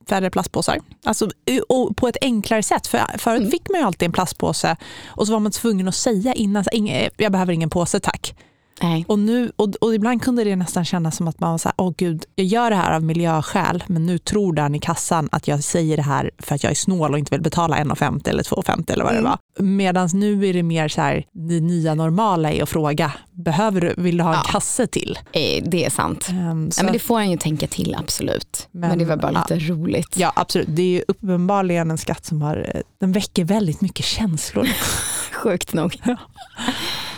färre 0.10 0.30
plastpåsar. 0.30 0.78
Alltså, 1.06 1.30
och 1.70 1.98
på 1.98 2.08
ett 2.08 2.18
enklare 2.22 2.64
sätt. 2.64 2.88
För 2.88 3.18
förut 3.18 3.40
Mm. 3.40 3.52
fick 3.52 3.70
man 3.70 3.80
ju 3.80 3.86
alltid 3.86 4.06
en 4.06 4.12
plastpåse 4.12 4.78
och 5.08 5.28
så 5.28 5.34
var 5.34 5.40
man 5.40 5.52
tvungen 5.52 5.88
att 5.88 5.96
säga 5.96 6.34
innan, 6.34 6.64
"Inge- 6.74 7.10
jag 7.18 7.32
behöver 7.32 7.54
ingen 7.54 7.70
påse 7.70 8.00
tack. 8.00 8.36
Nej. 8.84 9.06
Och, 9.08 9.20
nu, 9.20 9.52
och, 9.56 9.70
och 9.82 9.96
ibland 9.96 10.22
kunde 10.22 10.44
det 10.44 10.56
nästan 10.56 10.86
kännas 10.86 11.16
som 11.16 11.28
att 11.28 11.40
man 11.40 11.52
var 11.52 11.58
så 11.58 11.68
här, 11.70 11.74
åh 11.78 11.94
gud, 11.98 12.26
jag 12.36 12.46
gör 12.48 12.70
det 12.70 12.76
här 12.76 12.92
av 12.96 13.04
miljöskäl, 13.04 13.84
men 13.88 14.06
nu 14.06 14.18
tror 14.18 14.54
den 14.54 14.76
i 14.76 14.80
kassan 14.80 15.30
att 15.32 15.48
jag 15.48 15.64
säger 15.64 15.98
det 15.98 16.04
här 16.04 16.32
för 16.40 16.56
att 16.56 16.64
jag 16.64 16.72
är 16.72 16.76
snål 16.76 17.14
och 17.14 17.20
inte 17.20 17.32
vill 17.36 17.42
betala 17.42 17.76
1,50 17.78 18.30
eller 18.30 18.44
2,50 18.44 18.94
eller 18.94 19.04
vad 19.04 19.14
det 19.14 19.20
Mm. 19.20 19.30
var. 19.32 19.64
Medan 19.64 20.10
nu 20.14 20.48
är 20.48 20.54
det 20.54 20.64
mer 20.64 20.88
så 20.88 21.02
här, 21.02 21.26
det 21.32 21.60
nya 21.62 21.94
normala 21.96 22.52
är 22.52 22.64
att 22.64 22.70
fråga, 22.70 23.12
behöver 23.44 23.82
du, 23.82 23.94
vill 23.98 24.18
du 24.18 24.24
ha 24.24 24.30
en 24.34 24.42
Ja. 24.46 24.52
kasse 24.52 24.88
till? 24.88 25.20
Eh, 25.32 25.64
Det 25.66 25.86
är 25.86 25.90
sant. 25.90 26.24
Så 26.24 26.32
Ja, 26.34 26.84
men 26.84 26.94
det 26.94 27.00
får 27.00 27.20
en 27.20 27.32
ju 27.32 27.38
tänka 27.38 27.68
till 27.68 27.96
absolut. 28.00 28.68
Men, 28.72 28.90
Men, 28.90 29.00
det 29.00 29.06
var 29.06 29.18
bara 29.18 29.32
ja. 29.34 29.56
lite 29.56 29.72
roligt. 29.74 30.18
Ja 30.18 30.34
absolut, 30.36 30.68
det 30.70 30.82
är 30.82 30.88
ju 30.90 31.04
uppenbarligen 31.08 31.92
en 31.92 31.98
skatt 31.98 32.26
som 32.26 32.42
har, 32.42 32.72
eh, 32.76 32.82
den 33.00 33.12
väcker 33.12 33.44
väldigt 33.46 33.82
mycket 33.82 34.06
känslor. 34.06 34.68
Sjukt 35.34 35.74
nog. 35.74 35.98
Ja. 36.06 36.16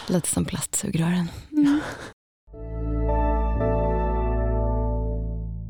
Lite 0.08 0.28
som 0.30 0.46
plastsugrören. 0.46 1.28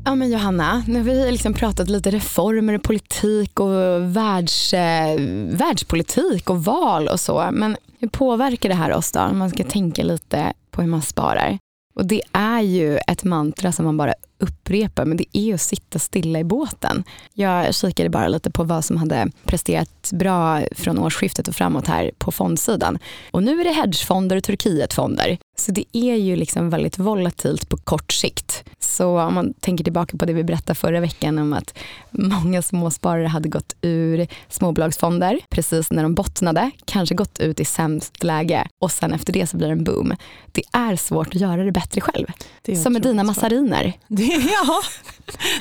Ja 0.06 0.14
men 0.14 0.30
Johanna, 0.30 0.84
nu 0.86 0.98
har 0.98 1.04
vi 1.04 1.30
liksom 1.30 1.54
pratat 1.54 1.88
lite 1.88 2.10
reformer, 2.10 2.74
och 2.74 2.82
politik 2.82 3.60
och 3.60 4.16
världs, 4.16 4.74
eh, 4.74 5.20
världspolitik 5.48 6.50
och 6.50 6.64
val 6.64 7.08
och 7.08 7.20
så. 7.20 7.48
Men 7.52 7.76
hur 7.98 8.08
påverkar 8.08 8.68
det 8.68 8.74
här 8.74 8.92
oss 8.92 9.12
då? 9.12 9.20
Om 9.20 9.38
man 9.38 9.50
ska 9.50 9.64
tänka 9.64 10.02
lite 10.02 10.52
på 10.70 10.82
hur 10.82 10.88
man 10.88 11.02
sparar. 11.02 11.58
Och 11.94 12.06
det 12.06 12.22
är 12.32 12.60
ju 12.60 12.96
ett 12.96 13.24
mantra 13.24 13.72
som 13.72 13.84
man 13.84 13.96
bara 13.96 14.14
upprepar, 14.44 15.04
men 15.04 15.16
det 15.16 15.38
är 15.38 15.54
att 15.54 15.60
sitta 15.60 15.98
stilla 15.98 16.38
i 16.38 16.44
båten. 16.44 17.04
Jag 17.32 17.74
kikade 17.74 18.08
bara 18.08 18.28
lite 18.28 18.50
på 18.50 18.64
vad 18.64 18.84
som 18.84 18.96
hade 18.96 19.30
presterat 19.44 20.10
bra 20.12 20.62
från 20.72 20.98
årsskiftet 20.98 21.48
och 21.48 21.54
framåt 21.54 21.86
här 21.86 22.10
på 22.18 22.32
fondsidan. 22.32 22.98
Och 23.30 23.42
nu 23.42 23.60
är 23.60 23.64
det 23.64 23.72
hedgefonder 23.72 24.36
och 24.36 24.44
Turkietfonder. 24.44 25.38
Så 25.56 25.72
det 25.72 25.84
är 25.92 26.14
ju 26.14 26.36
liksom 26.36 26.70
väldigt 26.70 26.98
volatilt 26.98 27.68
på 27.68 27.76
kort 27.76 28.12
sikt. 28.12 28.64
Så 28.78 29.20
om 29.20 29.34
man 29.34 29.54
tänker 29.60 29.84
tillbaka 29.84 30.16
på 30.16 30.24
det 30.24 30.32
vi 30.32 30.44
berättade 30.44 30.74
förra 30.74 31.00
veckan 31.00 31.38
om 31.38 31.52
att 31.52 31.78
många 32.10 32.62
småsparare 32.62 33.26
hade 33.26 33.48
gått 33.48 33.76
ur 33.80 34.26
småbolagsfonder 34.48 35.40
precis 35.50 35.90
när 35.90 36.02
de 36.02 36.14
bottnade, 36.14 36.70
kanske 36.84 37.14
gått 37.14 37.38
ut 37.38 37.60
i 37.60 37.64
sämst 37.64 38.24
läge 38.24 38.68
och 38.78 38.92
sen 38.92 39.12
efter 39.12 39.32
det 39.32 39.46
så 39.46 39.56
blir 39.56 39.66
det 39.66 39.72
en 39.72 39.84
boom. 39.84 40.14
Det 40.52 40.62
är 40.72 40.96
svårt 40.96 41.28
att 41.28 41.40
göra 41.40 41.64
det 41.64 41.72
bättre 41.72 42.00
själv. 42.00 42.26
Det 42.62 42.76
Som 42.76 42.92
med 42.92 43.02
dina 43.02 43.24
massariner. 43.24 43.92
Det, 44.08 44.33
ja, 44.66 44.82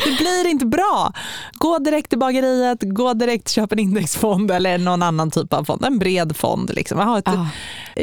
det 0.05 0.17
blir 0.17 0.47
inte 0.47 0.65
bra. 0.65 1.13
Gå 1.53 1.79
direkt 1.79 2.09
till 2.09 2.19
bageriet, 2.19 2.79
gå 2.81 3.13
direkt 3.13 3.49
köp 3.49 3.71
en 3.71 3.79
indexfond 3.79 4.51
eller 4.51 4.77
någon 4.77 5.03
annan 5.03 5.31
typ 5.31 5.53
av 5.53 5.63
fond. 5.63 5.85
En 5.85 5.99
bred 5.99 6.35
fond. 6.35 6.71
Liksom. 6.73 6.99
Ha 6.99 7.17
ett, 7.19 7.25
Ja. 7.25 7.47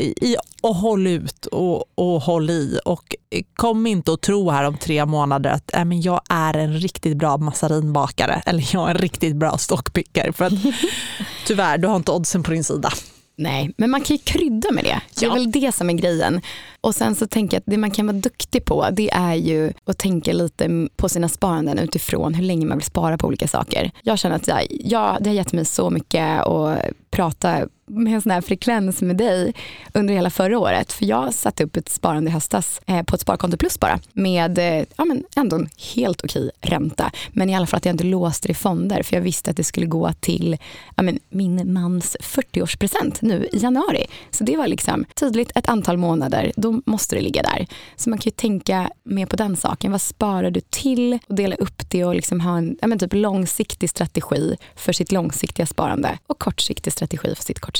i, 0.00 0.36
och 0.60 0.74
håll 0.74 1.06
ut 1.06 1.46
och, 1.46 1.84
och 1.94 2.20
håll 2.22 2.50
i. 2.50 2.78
Och 2.84 3.14
kom 3.56 3.86
inte 3.86 4.10
och 4.10 4.20
tro 4.20 4.50
här 4.50 4.64
om 4.64 4.76
tre 4.76 5.06
månader 5.06 5.50
att 5.50 5.74
äh, 5.74 5.84
men 5.84 6.00
jag 6.00 6.20
är 6.28 6.56
en 6.56 6.78
riktigt 6.80 7.16
bra 7.16 7.36
massarinbakare 7.36 8.42
eller 8.46 8.68
jag 8.72 8.86
är 8.90 8.94
en 8.94 8.98
riktigt 9.00 9.36
bra 9.36 9.58
stockpickare. 9.58 10.32
För 10.32 10.44
att, 10.44 10.52
tyvärr, 11.46 11.78
du 11.78 11.88
har 11.88 11.96
inte 11.96 12.12
oddsen 12.12 12.42
på 12.42 12.50
din 12.50 12.64
sida. 12.64 12.92
Nej, 13.40 13.70
men 13.76 13.90
man 13.90 14.00
kan 14.00 14.16
ju 14.16 14.22
krydda 14.24 14.72
med 14.72 14.84
det. 14.84 15.00
Det 15.18 15.24
är 15.26 15.28
Ja. 15.28 15.34
väl 15.34 15.50
det 15.50 15.72
som 15.74 15.90
är 15.90 15.94
grejen. 15.94 16.40
Och 16.80 16.94
sen 16.94 17.14
så 17.14 17.26
tänker 17.26 17.56
jag 17.56 17.58
att 17.60 17.64
det 17.66 17.76
man 17.76 17.90
kan 17.90 18.06
vara 18.06 18.16
duktig 18.16 18.64
på 18.64 18.86
det 18.92 19.10
är 19.12 19.34
ju 19.34 19.72
att 19.84 19.98
tänka 19.98 20.32
lite 20.32 20.88
på 20.96 21.08
sina 21.08 21.28
sparanden 21.28 21.78
utifrån 21.78 22.34
hur 22.34 22.44
länge 22.44 22.66
man 22.66 22.78
vill 22.78 22.84
spara 22.86 23.18
på 23.18 23.26
olika 23.26 23.48
saker. 23.48 23.90
Jag 24.02 24.18
känner 24.18 24.36
att 24.36 24.48
jag, 24.48 24.66
ja, 24.70 25.18
det 25.20 25.30
har 25.30 25.34
gett 25.34 25.52
mig 25.52 25.64
så 25.64 25.90
mycket 25.90 26.40
att 26.46 26.78
prata 27.10 27.66
med 27.90 28.14
en 28.14 28.22
sån 28.22 28.32
här 28.32 28.40
frekvens 28.40 29.02
med 29.02 29.16
dig 29.16 29.54
under 29.94 30.14
hela 30.14 30.30
förra 30.30 30.58
året. 30.58 30.92
För 30.92 31.04
jag 31.04 31.34
satte 31.34 31.64
upp 31.64 31.76
ett 31.76 31.88
sparande 31.88 32.30
i 32.30 32.32
höstas 32.32 32.80
eh, 32.86 33.02
på 33.02 33.14
ett 33.14 33.20
sparkonto 33.20 33.56
plus 33.56 33.80
bara 33.80 34.00
med 34.12 34.58
eh, 34.58 34.84
ja, 34.96 35.04
men 35.04 35.24
ändå 35.36 35.56
en 35.56 35.68
helt 35.94 36.24
okej 36.24 36.50
ränta. 36.60 37.10
Men 37.28 37.50
i 37.50 37.56
alla 37.56 37.66
fall 37.66 37.78
att 37.78 37.84
jag 37.84 37.92
inte 37.92 38.04
låste 38.04 38.48
det 38.48 38.52
i 38.52 38.54
fonder 38.54 39.02
för 39.02 39.16
jag 39.16 39.22
visste 39.22 39.50
att 39.50 39.56
det 39.56 39.64
skulle 39.64 39.86
gå 39.86 40.12
till 40.20 40.56
ja, 40.96 41.02
men 41.02 41.18
min 41.28 41.72
mans 41.72 42.16
40-årspresent 42.20 43.18
nu 43.20 43.48
i 43.52 43.58
januari. 43.58 44.06
Så 44.30 44.44
det 44.44 44.56
var 44.56 44.66
liksom 44.66 45.04
tydligt 45.14 45.52
ett 45.54 45.68
antal 45.68 45.96
månader, 45.96 46.52
då 46.56 46.82
måste 46.86 47.16
det 47.16 47.22
ligga 47.22 47.42
där. 47.42 47.66
Så 47.96 48.10
man 48.10 48.18
kan 48.18 48.30
ju 48.30 48.34
tänka 48.36 48.90
mer 49.04 49.26
på 49.26 49.36
den 49.36 49.56
saken. 49.56 49.92
Vad 49.92 50.00
sparar 50.00 50.50
du 50.50 50.60
till? 50.70 51.18
Och 51.28 51.34
dela 51.34 51.56
upp 51.56 51.90
det 51.90 52.04
och 52.04 52.14
liksom 52.14 52.40
ha 52.40 52.58
en 52.58 52.76
ja, 52.80 52.86
men 52.86 52.98
typ 52.98 53.14
långsiktig 53.14 53.90
strategi 53.90 54.56
för 54.76 54.92
sitt 54.92 55.12
långsiktiga 55.12 55.66
sparande 55.66 56.18
och 56.26 56.38
kortsiktig 56.38 56.92
strategi 56.92 57.34
för 57.34 57.42
sitt 57.42 57.60
kortsiktiga. 57.60 57.79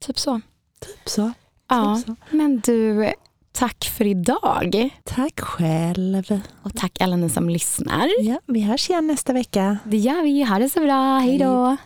Typ 0.00 0.18
så. 0.18 0.40
Typ 0.80 1.08
så. 1.08 1.32
Ja, 1.68 1.96
Typ 1.96 2.06
så. 2.06 2.16
men 2.36 2.60
du, 2.60 3.12
tack 3.52 3.84
för 3.84 4.06
idag. 4.06 4.90
Tack 5.04 5.40
själv. 5.40 6.40
Och 6.62 6.74
tack 6.74 7.00
alla 7.00 7.16
ni 7.16 7.30
som 7.30 7.48
lyssnar. 7.48 8.08
Ja, 8.20 8.40
vi 8.46 8.60
hörs 8.60 8.90
igen 8.90 9.06
nästa 9.06 9.32
vecka. 9.32 9.78
Det 9.84 9.96
gör 9.96 10.22
vi. 10.22 10.42
Ha 10.44 10.58
det 10.58 10.68
så 10.68 10.80
bra. 10.80 11.18
Hej 11.18 11.38
då. 11.38 11.76